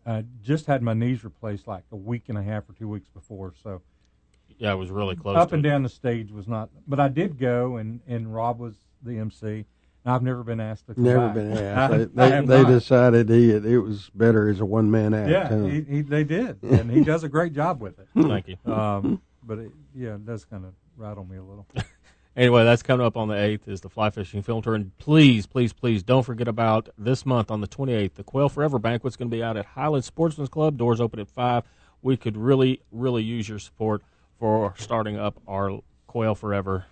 [0.05, 3.09] I just had my knees replaced like a week and a half or two weeks
[3.09, 3.53] before.
[3.63, 3.81] So
[4.59, 5.37] Yeah, it was really close.
[5.37, 5.69] up to and it.
[5.69, 6.69] down the stage was not.
[6.87, 9.65] But I did go, and and Rob was the MC.
[10.05, 11.33] And I've never been asked to come Never back.
[11.35, 11.93] been asked.
[11.93, 12.05] I They,
[12.41, 15.29] they, they decided he it was better as a one man act.
[15.29, 15.65] Yeah, huh?
[15.65, 18.07] he, he, they did, and he does a great job with it.
[18.15, 18.57] Thank you.
[18.71, 21.65] Um, but it, yeah, it does kind of rattle me a little.
[22.37, 24.75] Anyway, that's coming up on the 8th is the fly fishing film tour.
[24.75, 28.13] And please, please, please don't forget about this month on the 28th.
[28.13, 30.77] The Quail Forever Banquet's going to be out at Highland Sportsman's Club.
[30.77, 31.63] Doors open at 5.
[32.03, 34.03] We could really, really use your support
[34.39, 36.85] for starting up our Quail Forever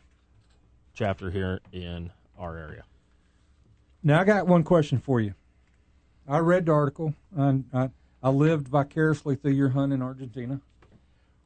[0.95, 2.83] chapter here in our area.
[4.01, 5.35] Now I got one question for you.
[6.27, 7.91] I read the article, and I,
[8.23, 10.59] I lived vicariously through your hunt in Argentina.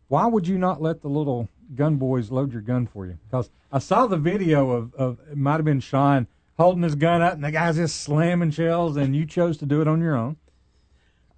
[0.08, 3.18] Why would you not let the little gun boys load your gun for you?
[3.26, 7.22] Because I saw the video of, of it might have been Sean holding his gun
[7.22, 10.16] up, and the guy's just slamming shells, and you chose to do it on your
[10.16, 10.38] own.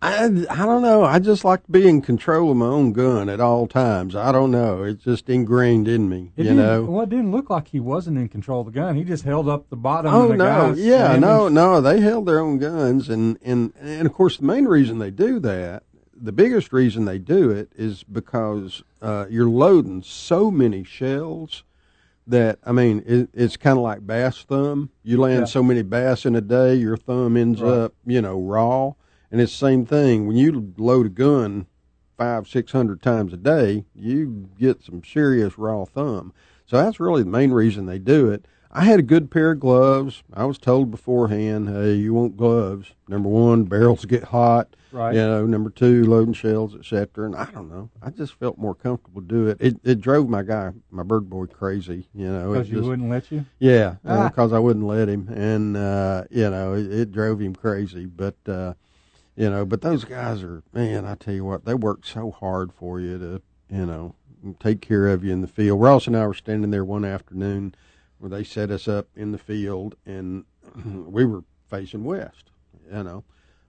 [0.04, 1.04] I, I don't know.
[1.04, 4.16] I just like to be in control of my own gun at all times.
[4.16, 4.82] I don't know.
[4.82, 6.32] It's just ingrained in me.
[6.36, 6.86] It you know.
[6.86, 8.96] well, it didn't look like he wasn't in control of the gun.
[8.96, 10.12] He just held up the bottom.
[10.12, 10.74] Oh the no!
[10.76, 11.82] Yeah, no, no.
[11.82, 15.40] They held their own guns, and and and of course the main reason they do
[15.42, 15.84] that,
[16.22, 21.64] the biggest reason they do it is because uh, you're loading so many shells
[22.28, 24.92] that I mean it, it's kind of like bass thumb.
[25.04, 25.46] You land Yeah.
[25.46, 27.72] so many bass in a day, your thumb ends Right.
[27.72, 28.94] up you know raw,
[29.32, 31.66] and it's the same thing when you load a gun
[32.18, 36.32] five six hundred times a day, you get some serious raw thumb.
[36.68, 38.46] So that's really the main reason they do it.
[38.74, 40.24] I had a good pair of gloves.
[40.34, 42.94] I was told beforehand, hey, you want gloves.
[43.08, 44.76] Number one, barrels get hot.
[44.94, 45.14] Right.
[45.16, 47.26] You know, number two, loading shells, etc.
[47.26, 47.90] And I don't know.
[48.02, 49.58] I just felt more comfortable do it.
[49.62, 52.08] It it drove my guy, my bird boy, crazy.
[52.14, 53.46] You know, Because you just- wouldn't let you.
[53.60, 54.28] yeah, Ah.
[54.28, 58.06] because I wouldn't let him, and uh, you know it, it drove him crazy.
[58.06, 58.74] But uh,
[59.38, 61.06] you know, but those guys are man.
[61.06, 63.42] I tell you what, they work so hard for you to
[63.74, 64.16] you know
[64.60, 65.80] take care of you in the field.
[65.82, 67.76] Ross and I were standing there one afternoon
[68.22, 70.46] where they set us up in the field, and
[70.86, 72.52] we were facing west.
[72.94, 73.24] You know,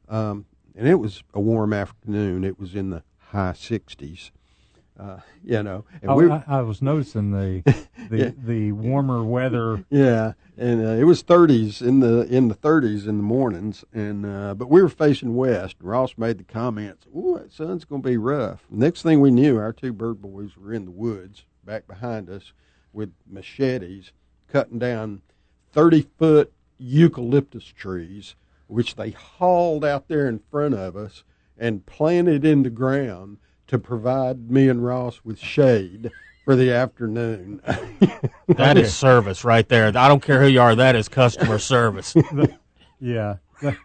[0.08, 0.44] um,
[0.76, 2.44] and it was a warm afternoon.
[2.44, 4.30] It was in the high sixties,
[4.98, 7.62] Uh, you know, and Oh, we, I, I was noticing the
[8.10, 8.30] the Yeah.
[8.36, 9.84] the warmer weather.
[9.88, 14.26] Yeah, and uh, it was 30s in the in the 30s in the mornings, and
[14.26, 15.76] uh, but we were facing west.
[15.80, 19.56] Ross made the comments, "Ooh, that sun's going to be rough." Next thing we knew,
[19.56, 22.52] our two bird boys were in the woods back behind us
[22.92, 24.12] with machetes
[24.52, 25.22] cutting down
[25.72, 28.34] 30 foot eucalyptus trees,
[28.66, 31.24] which they hauled out there in front of us
[31.58, 36.10] and planted in the ground to provide me and Ross with shade
[36.44, 37.60] for the afternoon.
[38.48, 39.86] That is service right there.
[39.86, 40.74] I don't care who you are.
[40.74, 42.14] That is customer service.
[43.04, 43.76] Yeah, that,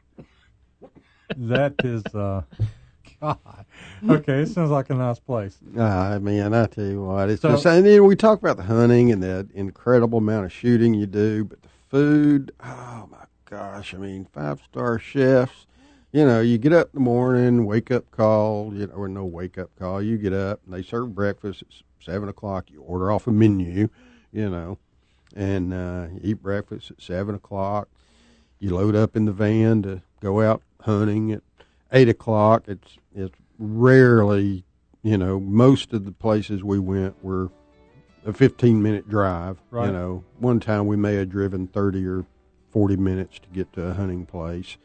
[1.37, 2.03] that is.
[2.13, 2.43] Uh,
[3.21, 3.37] God.
[4.07, 5.57] Okay, it sounds like a nice place.
[5.77, 8.57] Ah, I mean, I tell you what, it's So- just, and then we talk about
[8.57, 13.25] the hunting and the incredible amount of shooting you do, but the food, oh my
[13.45, 15.65] gosh, I mean, five star chefs,
[16.11, 19.25] you know, you get up in the morning, wake up call, you know, or no
[19.25, 21.67] wake up call, you get up and they serve breakfast at
[22.05, 23.89] seven o'clock, you order off a menu,
[24.31, 24.77] you know,
[25.35, 27.89] and uh, eat breakfast at seven o'clock,
[28.59, 31.41] you load up in the van to go out hunting at
[31.91, 32.63] eight o'clock.
[32.67, 34.63] It's it's rarely,
[35.03, 37.49] you know, most of the places we went were
[38.25, 39.57] a fifteen minute drive.
[39.71, 39.87] Right.
[39.87, 42.25] You know, one time we may have driven thirty or
[42.69, 44.77] forty minutes to get to a hunting place,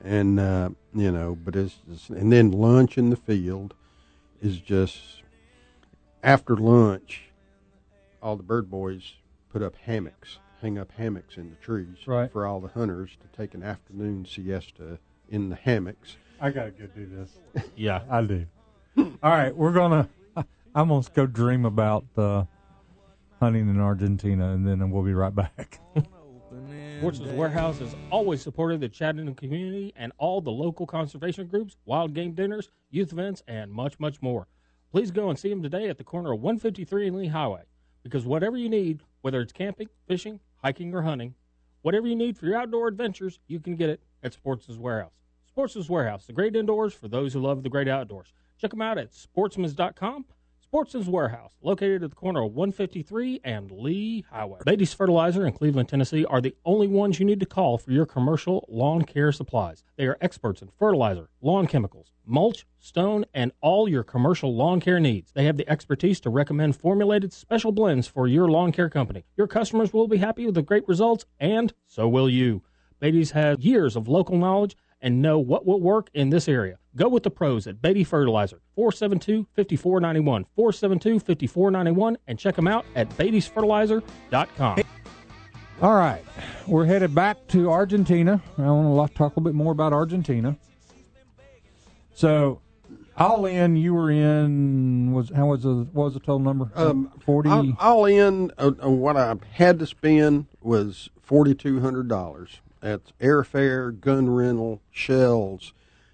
[0.00, 3.74] and uh, you know, but it's, it's and then lunch in the field
[4.40, 5.22] is just
[6.22, 7.30] after lunch.
[8.22, 9.14] All the bird boys
[9.50, 12.32] put up hammocks, hang up hammocks in the trees Right.
[12.32, 16.16] for all the hunters to take an afternoon siesta in the hammocks.
[16.40, 17.30] I gotta go do this.
[17.76, 18.02] Yeah.
[18.10, 18.46] I do.
[18.96, 20.08] All right, we're gonna.
[20.74, 22.44] I'm gonna go dream about uh,
[23.40, 25.80] hunting in Argentina, and then we'll be right back.
[26.98, 32.14] Sportsman's Warehouse has always supported the Chattanooga community and all the local conservation groups, wild
[32.14, 34.46] game dinners, youth events, and much, much more.
[34.92, 37.62] Please go and see them today at the corner of 153 and Lee Highway.
[38.04, 41.34] Because whatever you need, whether it's camping, fishing, hiking, or hunting,
[41.82, 45.10] whatever you need for your outdoor adventures, you can get it at Sportsman's Warehouse.
[45.54, 48.32] Sportsman's Warehouse, the great indoors for those who love the great outdoors.
[48.58, 50.24] Check them out at sportsmans.com.
[50.60, 54.58] Sportsman's Warehouse, located at the corner of 153 and Lee Highway.
[54.66, 58.04] Beatty's Fertilizer in Cleveland, Tennessee are the only ones you need to call for your
[58.04, 59.84] commercial lawn care supplies.
[59.96, 64.98] They are experts in fertilizer, lawn chemicals, mulch, stone, and all your commercial lawn care
[64.98, 65.30] needs.
[65.30, 69.24] They have the expertise to recommend formulated special blends for your lawn care company.
[69.36, 72.64] Your customers will be happy with the great results, and so will you.
[72.98, 76.78] Beatty's has years of local knowledge and know what will work in this area.
[76.96, 84.82] Go with the pros at Beatty Fertilizer, 472-5491, 472-5491, and check them out at beattysfertilizer.com.
[85.82, 86.24] All right,
[86.66, 88.42] we're headed back to Argentina.
[88.56, 90.56] I want to talk a little bit more about Argentina.
[92.14, 92.60] So,
[93.16, 96.70] all in, you were in was how was the what was the total number?
[96.74, 97.50] Um, Forty.
[97.50, 102.60] all, all in, uh, uh, what I had to spend was forty two hundred dollars.
[102.84, 105.72] That's airfare, gun rental, shells,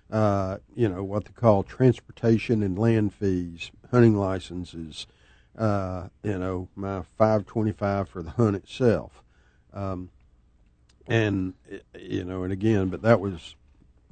[0.08, 5.08] uh, you know what they call transportation and land fees, hunting licenses,
[5.58, 9.24] uh, you know my five twenty five for the hunt itself,
[9.72, 10.10] um,
[11.08, 11.54] and
[11.98, 13.56] you know, and again, but that was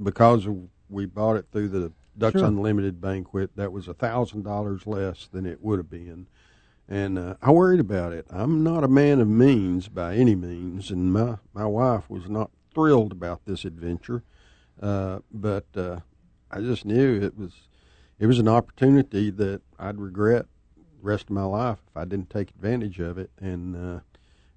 [0.03, 0.49] because
[0.91, 2.49] we bought it through the Ducks Sure.
[2.49, 3.51] Unlimited banquet.
[3.55, 6.27] That was a thousand dollars less than it would have been,
[6.89, 8.27] and uh, I worried about it.
[8.31, 12.51] I'm not a man of means by any means, and my my wife was not
[12.75, 14.23] thrilled about this adventure,
[14.81, 16.01] uh, but uh,
[16.51, 17.53] I just knew it was
[18.19, 22.31] it was an opportunity that I'd regret the rest of my life if I didn't
[22.31, 23.77] take advantage of it, and.
[23.77, 24.01] Uh,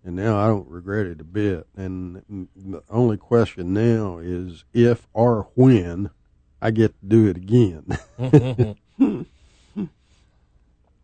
[0.03, 1.67] and now I don't regret it a bit.
[1.75, 2.23] And
[2.55, 6.09] the only question now is if or when
[6.61, 7.97] I get to do it again.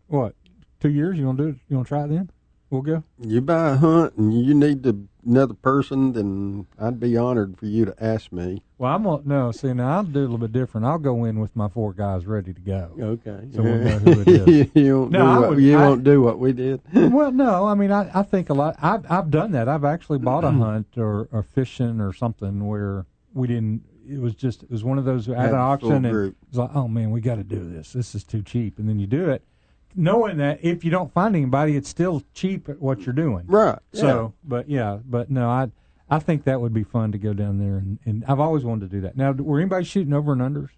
[0.08, 0.34] what?
[0.80, 1.18] Two years?
[1.18, 1.56] You gonna do it?
[1.68, 2.30] You gonna try it then?
[2.70, 3.02] We'll go.
[3.18, 7.64] you buy a hunt and you need the, another person, then I'd be honored for
[7.64, 8.62] you to ask me.
[8.76, 9.52] Well, I'm gonna no.
[9.52, 10.86] See, now I'll do a little bit different.
[10.86, 12.90] I'll go in with my four guys ready to go.
[13.00, 13.48] Okay.
[13.54, 14.68] So we'll know who it is.
[14.74, 16.82] you won't, No, do, I what, would- you I- won't do what we did.
[16.92, 18.76] well, no, I mean, I, I think a lot.
[18.82, 19.66] I've I've done that.
[19.68, 20.60] I've actually bought Mm-hmm.
[20.62, 23.82] a hunt or, or fishing or something where we didn't.
[24.06, 26.06] It was just it was one of those at Had an the full auction and
[26.06, 26.36] it group.
[26.50, 27.94] was like, oh man, we got to do this.
[27.94, 29.42] This is too cheap, and then you do it,
[29.94, 33.44] knowing that if you don't find anybody, it's still cheap at what you're doing.
[33.46, 33.78] Right.
[33.92, 35.70] So, but yeah, but no, I
[36.10, 38.90] I think that would be fun to go down there and, and I've always wanted
[38.90, 39.16] to do that.
[39.16, 40.70] Now, were anybody shooting over and unders,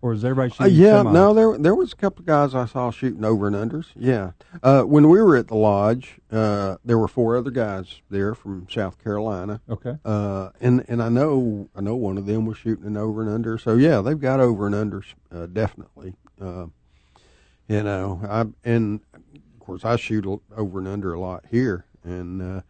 [0.00, 0.80] or is everybody Uh, shooting?
[0.80, 1.12] yeah, semis?
[1.12, 3.86] no, there there was a couple of guys I saw shooting over and unders.
[3.94, 4.30] Yeah,
[4.62, 8.66] uh, when we were at the lodge, uh, there were four other guys there from
[8.70, 9.60] South Carolina.
[9.68, 9.98] Okay.
[10.04, 13.30] Uh, and and I know I know one of them was shooting an over and
[13.30, 13.58] under.
[13.58, 16.14] So yeah, they've got over and unders uh, definitely.
[17.68, 20.26] You know, I and of course I shoot
[20.56, 22.60] over and under a lot here, and uh,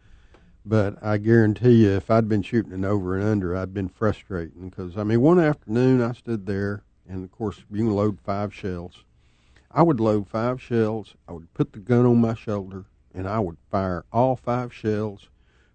[0.65, 4.69] but I guarantee you, if I'd been shooting an over and under, I'd been frustrating
[4.69, 8.53] because I mean, one afternoon I stood there, and of course you can load five
[8.53, 9.03] shells.
[9.71, 11.15] I would load five shells.
[11.27, 15.27] I would put the gun on my shoulder, and I would fire all five shells.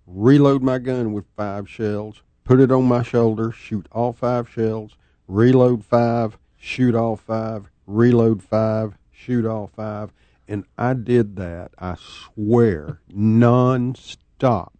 [0.06, 2.22] Reload my gun with five shells.
[2.44, 3.52] Put it on my shoulder.
[3.52, 4.92] Shoot all five shells.
[5.26, 6.38] Reload five.
[6.56, 7.70] Shoot all five.
[7.86, 8.96] Reload five.
[9.18, 10.12] Shoot all five.
[10.46, 11.72] And I did that.
[11.78, 14.72] I swear, non-stop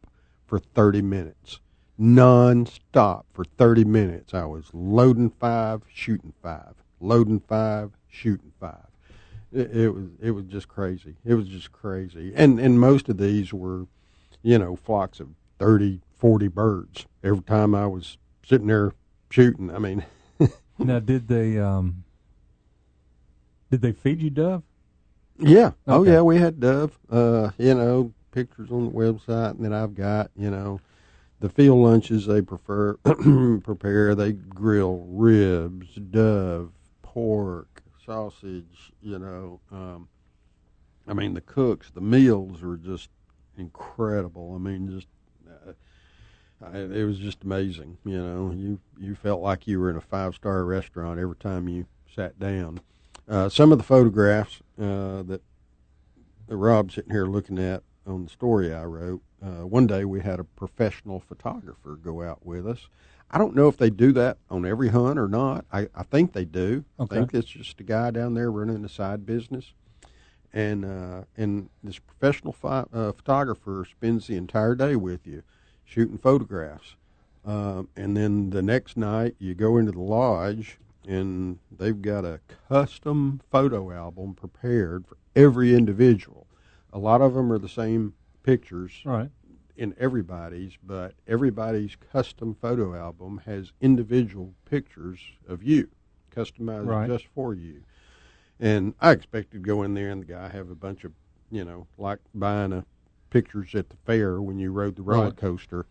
[0.47, 1.59] for 30 minutes.
[1.99, 4.33] Non-stop for 30 minutes.
[4.33, 8.87] I was loading five, shooting five, loading five, shooting five.
[9.53, 11.17] It, it was it was just crazy.
[11.25, 12.33] It was just crazy.
[12.37, 13.87] And and most of these were,
[14.43, 18.93] you know, flocks of 30, 40 birds every time I was sitting there
[19.31, 19.75] shooting.
[19.75, 20.05] I mean,
[20.79, 22.05] Now, did they um,
[23.71, 24.63] did they feed you dove?
[25.39, 25.73] Yeah.
[25.87, 26.21] Oh, yeah.
[26.21, 26.99] We had dove.
[27.11, 30.81] Uh, you know, pictures on the website, and then I've got you know,
[31.41, 32.95] the field lunches they prefer
[33.63, 34.15] prepare.
[34.15, 36.73] They grill ribs, dove,
[37.03, 38.93] pork, sausage.
[39.03, 40.09] You know, um,
[41.07, 41.91] I mean the cooks.
[41.91, 43.11] The meals were just
[43.57, 44.55] incredible.
[44.55, 45.09] I mean, just.
[45.47, 45.73] Uh,
[46.61, 48.53] I, it was just amazing, you know.
[48.53, 52.39] You you felt like you were in a five star restaurant every time you sat
[52.41, 52.81] down.
[53.29, 55.43] Uh, some of the photographs uh, that,
[56.47, 59.21] that Rob's sitting here looking at on the story I wrote.
[59.43, 62.89] Uh, one day we had a professional photographer go out with us.
[63.31, 65.67] I don't know if they do that on every hunt or not.
[65.71, 66.85] I, I think they do.
[66.99, 67.17] Okay.
[67.17, 69.75] I think it's just a guy down there running a side business.
[70.51, 75.43] And uh, and this professional phi- uh, photographer spends the entire day with you,
[75.85, 76.97] shooting photographs.
[77.45, 80.79] Um, and then the next night you go into the lodge
[81.09, 86.47] and they've got a custom photo album prepared for every individual.
[86.93, 88.13] A lot of them are the same
[88.43, 89.31] pictures Right.
[89.75, 95.19] in everybody's, but everybody's custom photo album has individual pictures
[95.49, 95.89] of you,
[96.31, 97.07] customized Right.
[97.07, 97.83] just for you.
[98.61, 101.13] And I expected to go in there and the guy have a bunch of,
[101.51, 102.85] you know, like buying a
[103.31, 105.37] pictures at the fair when you rode the roller Right.
[105.37, 105.87] coaster.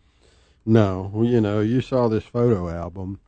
[0.64, 3.18] No, well, you know, you saw this photo album,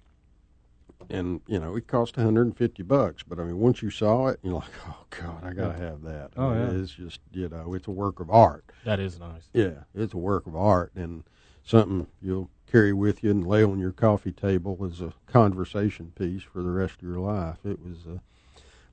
[1.11, 3.23] and you know it cost 150 bucks.
[3.23, 6.31] But I mean, once you saw it, you're like, oh god, I gotta have that.
[6.37, 6.83] I Oh, mean, yeah.
[6.83, 8.65] it's just you know, it's a work of art.
[8.85, 9.49] That is nice.
[9.53, 11.25] Yeah, it's a work of art and
[11.65, 16.43] something you'll carry with you and lay on your coffee table as a conversation piece
[16.43, 17.59] for the rest of your life.
[17.65, 18.19] It was, uh,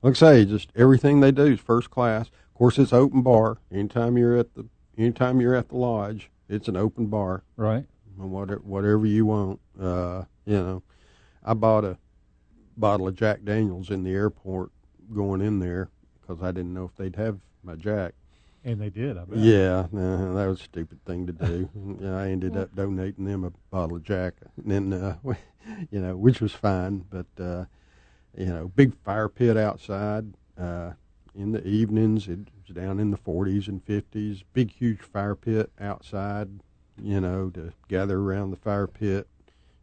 [0.02, 2.26] like I say, just everything they do is first class.
[2.26, 3.58] Of course, it's open bar.
[3.72, 4.66] Anytime you're at the,
[4.96, 7.44] anytime you're at the lodge, it's an open bar.
[7.56, 7.84] Right.
[8.18, 9.60] And Whatever, whatever you want.
[9.80, 10.82] Uh, you know,
[11.44, 11.96] I bought a
[12.78, 14.70] bottle of Jack Daniels in the airport
[15.14, 15.90] going in there
[16.20, 18.14] because I didn't know if they'd have my Jack.
[18.64, 19.16] And they did.
[19.16, 19.38] I bet.
[19.38, 21.68] Yeah, uh, that was a stupid thing to do.
[22.00, 25.16] yeah, I ended up donating them a bottle of Jack, and then uh,
[25.90, 27.04] you know, which was fine.
[27.08, 27.64] But uh,
[28.36, 30.92] you know, big fire pit outside uh,
[31.34, 32.28] in the evenings.
[32.28, 34.42] It was down in the 40s and 50s.
[34.52, 36.48] Big, huge fire pit outside.
[37.00, 39.28] You know, to gather around the fire pit.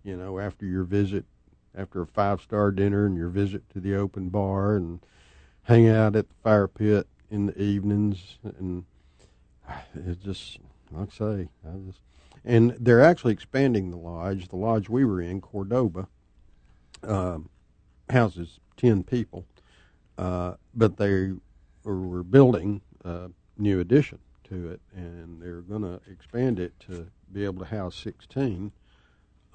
[0.04, 1.26] You know, after your visit,
[1.78, 5.00] after a five star dinner and your visit to the open bar, and
[5.66, 8.86] hang out at the fire pit in the evenings and
[9.96, 10.60] it just
[10.92, 12.00] like I say I just
[12.44, 14.50] and they're actually expanding the lodge.
[14.50, 16.08] The lodge we were in Cordoba
[17.04, 17.50] um,
[18.10, 19.46] houses 10 people
[20.18, 21.34] uh, but they
[21.84, 27.44] were building a new addition to it and they're going to expand it to be
[27.44, 28.72] able to house 16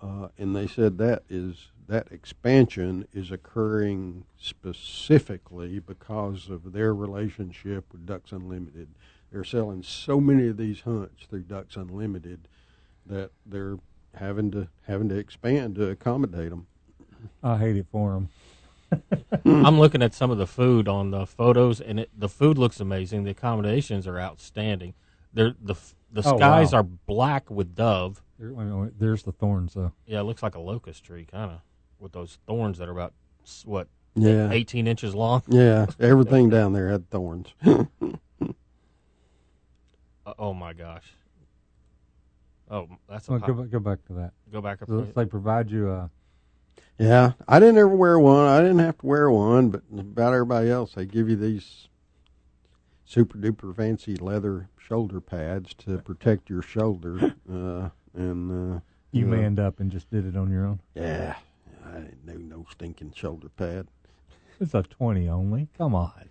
[0.03, 7.85] uh, and they said that is that expansion is occurring specifically because of their relationship
[7.91, 8.89] with Ducks Unlimited.
[9.33, 12.47] They're selling so many of these hunts through Ducks Unlimited
[13.07, 13.79] that they're
[14.15, 16.67] having to having to expand to accommodate them.
[17.43, 18.29] I hate it for them.
[19.45, 22.79] I'm looking at some of the food on the photos, and it, the food looks
[22.81, 23.25] amazing.
[23.25, 24.95] The accommodations are outstanding.
[25.33, 25.75] They're, the
[26.13, 26.79] the Oh, skies wow.
[26.81, 28.23] are black with dove.
[28.39, 29.93] There- wait, wait, There's the thorns, though.
[30.07, 31.61] Yeah, it looks like a locust tree, kind of,
[32.01, 33.13] with those thorns that are about
[33.65, 35.43] what Yeah, 18 inches long.
[35.49, 35.87] yeah.
[36.01, 37.49] Everything down there had thorns.
[40.27, 41.13] Uh, oh my gosh.
[42.71, 44.33] Oh, that's a Well, pop- go, back, go back to that.
[44.53, 44.89] go back up.
[44.89, 46.11] So they provide you a.
[46.99, 48.47] yeah, I didn't ever wear one.
[48.47, 51.89] I didn't have to wear one, but about everybody else, they give you these
[53.05, 57.35] super duper fancy leather shoulder pads to protect your shoulder.
[57.51, 58.81] Uh, and uh,
[59.13, 60.81] You uh, manned up and just did it on your own.
[60.95, 61.37] Yeah,
[61.93, 63.89] I didn't know no stinking shoulder pad.
[64.61, 65.69] It's a twenty only.
[65.77, 66.29] Come on.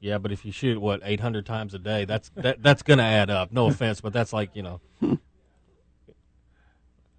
[0.00, 3.04] Yeah, but if you shoot what 800 times a day, that's that, that's going to
[3.04, 3.52] add up.
[3.52, 4.80] No offense, but that's like you know.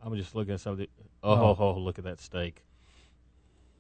[0.04, 0.90] I'm just looking at some of the.
[1.24, 1.36] Oh, Oh.
[1.38, 2.64] ho, ho, look at that steak.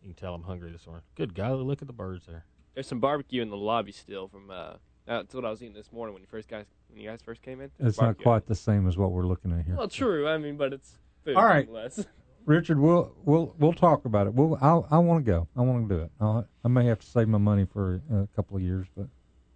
[0.01, 1.03] You can tell I'm hungry this morning.
[1.15, 2.45] Good golly, look at the birds there.
[2.73, 4.49] There's some barbecue in the lobby still from.
[4.49, 4.73] Uh,
[5.05, 7.43] that's what I was eating this morning when you first guys when you guys first
[7.43, 7.69] came in.
[7.79, 9.75] It's not quite the same as what we're looking at here.
[9.75, 10.27] Well, true.
[10.27, 11.35] I mean, but it's food.
[11.35, 11.69] All right.
[12.47, 12.61] nonetheless.
[12.69, 14.33] Richard, we'll we'll we'll talk about it.
[14.33, 15.47] We'll I I want to go.
[15.55, 16.11] I want to do it.
[16.19, 19.07] I'll, I may have to save my money for a couple of years, but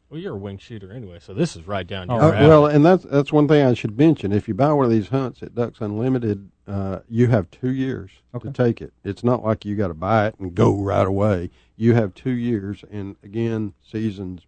[0.10, 2.48] Well, you're a wing shooter anyway, so this is right down Oh, your Uh, alley.
[2.48, 4.32] well, and that's that's one thing I should mention.
[4.32, 8.12] If you buy one of these hunts at Ducks Unlimited, uh, you have two years
[8.36, 8.48] Okay.
[8.50, 8.94] to take it.
[9.04, 11.50] It's not like you got to buy it and go right away.
[11.76, 14.42] You have two years, and again, seasons.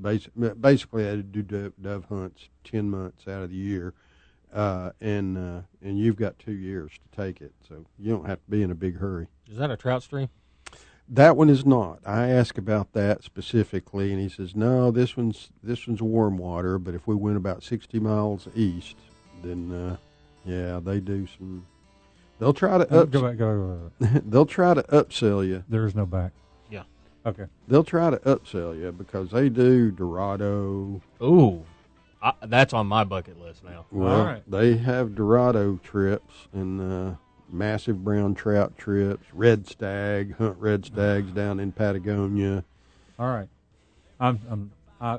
[0.00, 3.94] Basic, basically, I do dove, dove hunts ten months out of the year,
[4.54, 7.52] uh, and uh, and you've got two years to take it.
[7.68, 9.26] So you don't have to be in a big hurry.
[9.50, 10.28] is that a trout stream?
[11.06, 11.98] That one is not.
[12.06, 16.78] I asked about that specifically, and he says, "No, this one's this one's warm water.
[16.78, 18.96] But if we went about sixty miles east,
[19.42, 19.96] then uh,
[20.44, 21.66] yeah, they do some.
[22.38, 23.36] They'll try to up, go back.
[23.36, 24.20] Go, go, go.
[24.26, 25.64] they'll try to upsell you.
[25.68, 26.32] There is no back.
[26.70, 26.84] Yeah.
[27.26, 27.46] Okay.
[27.68, 31.02] They'll try to upsell you because they do Dorado.
[31.22, 31.64] Ooh,
[32.24, 33.84] I, that's on my bucket list now.
[33.90, 34.42] Well, All right.
[34.50, 37.16] they have Dorado trips and uh,
[37.50, 42.64] massive brown trout trips, red stag, hunt red stags down in Patagonia.
[43.18, 43.48] All right.
[44.18, 45.18] I'm I'm I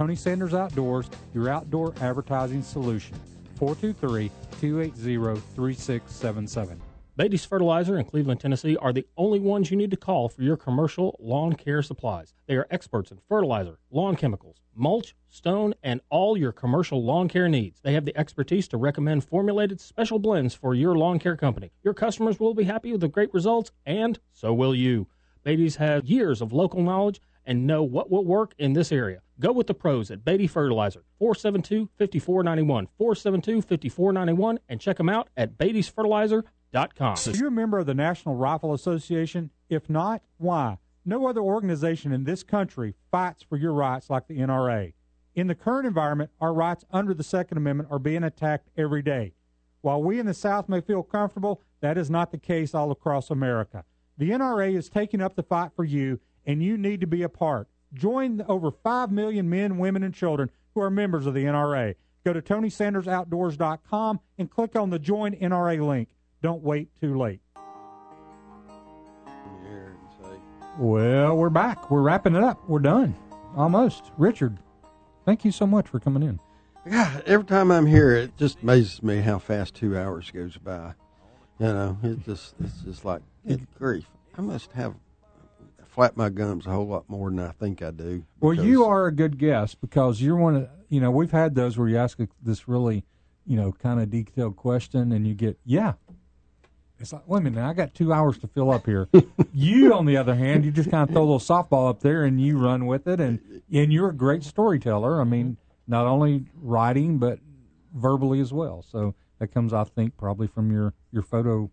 [0.00, 3.14] Tony Sanders Outdoors, your outdoor advertising solution.
[3.56, 6.80] 423 280 3677.
[7.18, 10.56] Beatty's Fertilizer in Cleveland, Tennessee are the only ones you need to call for your
[10.56, 12.32] commercial lawn care supplies.
[12.46, 17.50] They are experts in fertilizer, lawn chemicals, mulch, stone, and all your commercial lawn care
[17.50, 17.82] needs.
[17.82, 21.72] They have the expertise to recommend formulated special blends for your lawn care company.
[21.84, 25.08] Your customers will be happy with the great results, and so will you.
[25.44, 29.20] Beatty's has years of local knowledge and know what will work in this area.
[29.38, 37.16] Go with the pros at Beatty Fertilizer, 472-5491, 472-5491, and check them out at beattysfertilizer.com.
[37.26, 39.50] Are you a member of the National Rifle Association?
[39.68, 40.78] If not, why?
[41.04, 44.92] No other organization in this country fights for your rights like the NRA.
[45.34, 49.32] In the current environment, our rights under the Second Amendment are being attacked every day.
[49.80, 53.30] While we in the South may feel comfortable, that is not the case all across
[53.30, 53.84] America.
[54.18, 57.28] The NRA is taking up the fight for you, and you need to be a
[57.28, 57.68] part.
[57.92, 61.94] Join the over 5 million men, women, and children who are members of the NRA.
[62.24, 66.08] Go to TonySandersOutdoors.com and click on the Join NRA link.
[66.42, 67.40] Don't wait too late.
[70.78, 71.90] well, we're back.
[71.90, 72.68] We're wrapping it up.
[72.68, 73.14] We're done.
[73.56, 74.12] Almost.
[74.16, 74.58] Richard,
[75.26, 76.40] thank you so much for coming in.
[76.88, 80.94] God, every time I'm here, it just amazes me how fast two hours goes by.
[81.58, 84.06] You know, it just it's just like good grief.
[84.38, 84.94] I must have
[85.90, 88.24] flap my gums a whole lot more than I think I do.
[88.40, 91.76] Well, you are a good guest because you're one of you know we've had those
[91.76, 93.04] where you ask a, this really
[93.46, 95.94] you know kind of detailed question and you get yeah.
[96.98, 99.08] It's like wait a minute, I got two hours to fill up here.
[99.54, 102.24] you, on the other hand, you just kind of throw a little softball up there
[102.24, 105.20] and you run with it, and and you're a great storyteller.
[105.20, 105.56] I mean,
[105.86, 107.38] not only writing but
[107.94, 108.84] verbally as well.
[108.88, 111.70] So that comes, I think, probably from your your photo,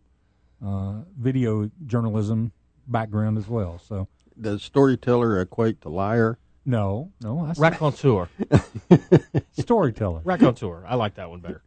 [0.66, 2.52] uh, video journalism
[2.88, 3.80] background as well.
[3.80, 4.08] So
[4.40, 6.38] Does storyteller equate to liar?
[6.66, 8.28] no, no, I Raconteur.
[9.58, 10.20] storyteller.
[10.26, 10.84] Raconteur.
[10.86, 11.62] I like that one better.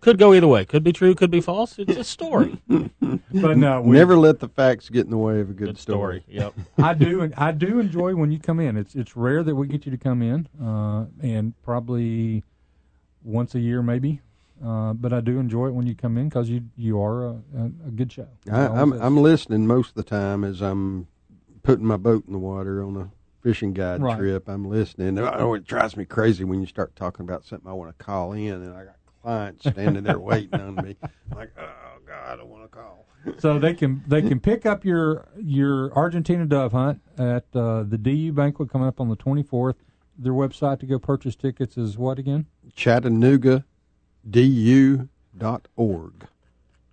[0.00, 0.64] Could go either way.
[0.64, 1.78] Could be true, could be false.
[1.78, 2.58] It's a story.
[2.66, 5.78] But no, we, Never let the facts get in the way of a good, Good
[5.78, 6.24] story.
[6.28, 6.54] Yep.
[6.78, 7.30] I do.
[7.36, 8.78] I do enjoy when you come in.
[8.78, 12.42] It's it's rare that we get you to come in, uh, and probably
[13.22, 14.22] once a year maybe.
[14.64, 17.30] Uh, but I do enjoy it when you come in because you you are a,
[17.56, 18.26] a, a good show.
[18.50, 18.92] I, Always I'm.
[19.02, 21.06] I'm listening most of the time as I'm
[21.62, 23.10] putting my boat in the water on a
[23.42, 24.16] fishing guide Right.
[24.18, 24.48] trip.
[24.48, 25.18] I'm listening.
[25.18, 28.32] Oh, it drives me crazy when you start talking about something I want to call
[28.32, 30.96] in, and I got clients standing there waiting on me.
[31.30, 33.06] I'm like, oh God, I don't want to call.
[33.38, 37.98] so they can they can pick up your your Argentina dove hunt at uh, the
[37.98, 39.74] DU banquet coming up on the 24th.
[40.20, 42.46] Their website to go purchase tickets is what again?
[42.74, 43.64] Chattanooga,
[44.28, 45.08] du.org.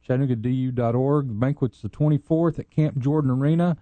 [0.07, 1.27] ChattanoogaDU.org.
[1.27, 3.77] The banquet's the 24th at Camp Jordan Arena.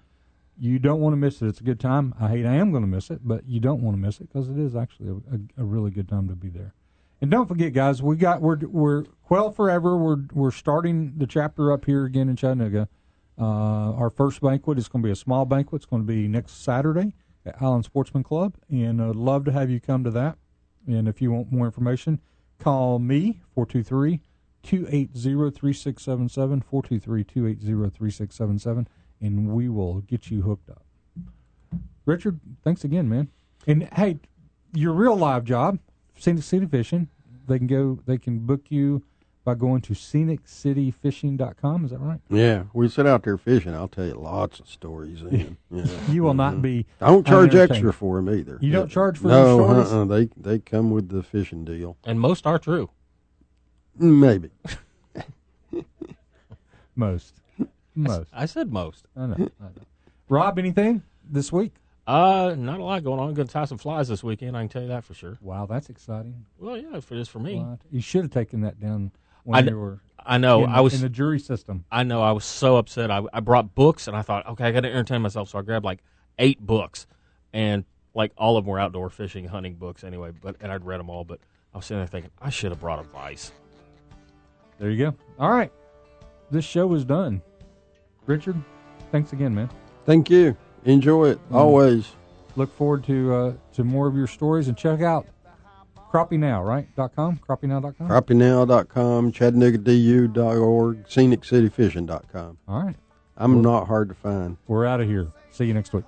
[0.57, 1.47] You don't want to miss it.
[1.47, 2.13] It's a good time.
[2.19, 4.31] I hate I am going to miss it, but you don't want to miss it
[4.31, 6.73] because it is actually a, a, a really good time to be there.
[7.21, 9.97] And don't forget, guys, we got we're we're Quail Forever.
[9.97, 12.87] We're we're starting the chapter up here again in Chattanooga.
[13.39, 15.81] Uh, our first banquet is going to be a small banquet.
[15.81, 17.15] It's going to be next Saturday
[17.45, 20.37] at Highland Sportsman Club, and I'd love to have you come to that.
[20.85, 22.19] And if you want more information,
[22.63, 24.21] call me 423
[24.63, 28.87] 280 3677 423 280 3677
[29.19, 30.85] and we will get you hooked up.
[32.05, 33.29] Richard, thanks again, man.
[33.67, 34.19] And hey,
[34.73, 35.79] your real live job,
[36.17, 37.09] Scenic City Fishing,
[37.47, 39.03] they can go they can book you
[39.43, 42.19] by going to sceniccityfishing.com, is that right?
[42.29, 43.73] Yeah, we sit out there fishing.
[43.73, 45.21] I'll tell you lots of stories.
[45.23, 45.57] Then.
[45.73, 45.85] Yeah.
[46.11, 48.59] You will not be I don't charge extra for them either.
[48.61, 49.91] You don't charge for no, your stories?
[49.91, 51.97] uh-uh, they they come with the fishing deal.
[52.03, 52.91] And most are true.
[53.97, 54.51] Maybe.
[56.95, 57.33] Most.
[57.95, 58.29] Most.
[58.33, 59.05] I said most.
[59.15, 59.33] I know.
[59.33, 59.71] I know.
[60.29, 61.73] Rob, anything this week?
[62.05, 63.29] Uh, not a lot going on.
[63.29, 64.57] I'm Going to tie some flies this weekend.
[64.57, 65.37] I can tell you that for sure.
[65.41, 66.45] Wow, that's exciting.
[66.59, 67.59] Well, yeah, for just for me.
[67.59, 67.79] What?
[67.91, 69.11] You should have taken that down
[69.43, 70.63] when I you were I know.
[70.63, 71.83] in, I was in the jury system.
[71.91, 72.21] I know.
[72.21, 73.11] I was so upset.
[73.11, 75.49] I, I brought books and I thought, okay, I got to entertain myself.
[75.49, 75.99] So I grabbed like
[76.39, 77.05] eight books,
[77.51, 77.83] and
[78.13, 80.31] like all of them were outdoor fishing, hunting books anyway.
[80.31, 81.23] But and I'd read them all.
[81.25, 81.39] But
[81.73, 83.51] I was sitting there thinking, I should have brought a vise.
[84.79, 85.15] There you go.
[85.39, 85.71] All right.
[86.51, 87.41] This show is done.
[88.25, 88.55] Richard,
[89.11, 89.69] thanks again, man.
[90.05, 90.55] Thank you.
[90.85, 91.55] Enjoy it Mm.
[91.55, 92.11] always.
[92.55, 95.25] Look forward to uh, to more of your stories and check out
[96.13, 96.87] Crappie Now, right?
[96.95, 98.07] Dot com, CrappieNow.com.
[98.07, 102.57] CrappieNow.com, ChattanoogaDU.org, ScenicCityFishing.com.
[102.67, 102.95] All right.
[103.35, 104.57] I'm not hard to find.
[104.67, 105.31] We're out of here.
[105.49, 106.03] See you next week.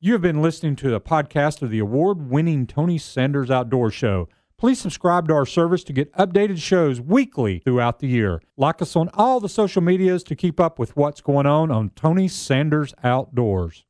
[0.00, 4.28] You have been listening to a podcast of the award winning Tony Sanders Outdoor Show.
[4.56, 8.40] Please subscribe to our service to get updated shows weekly throughout the year.
[8.56, 11.90] Like us on all the social medias to keep up with what's going on on
[11.96, 13.84] Tony Sanders Outdoors.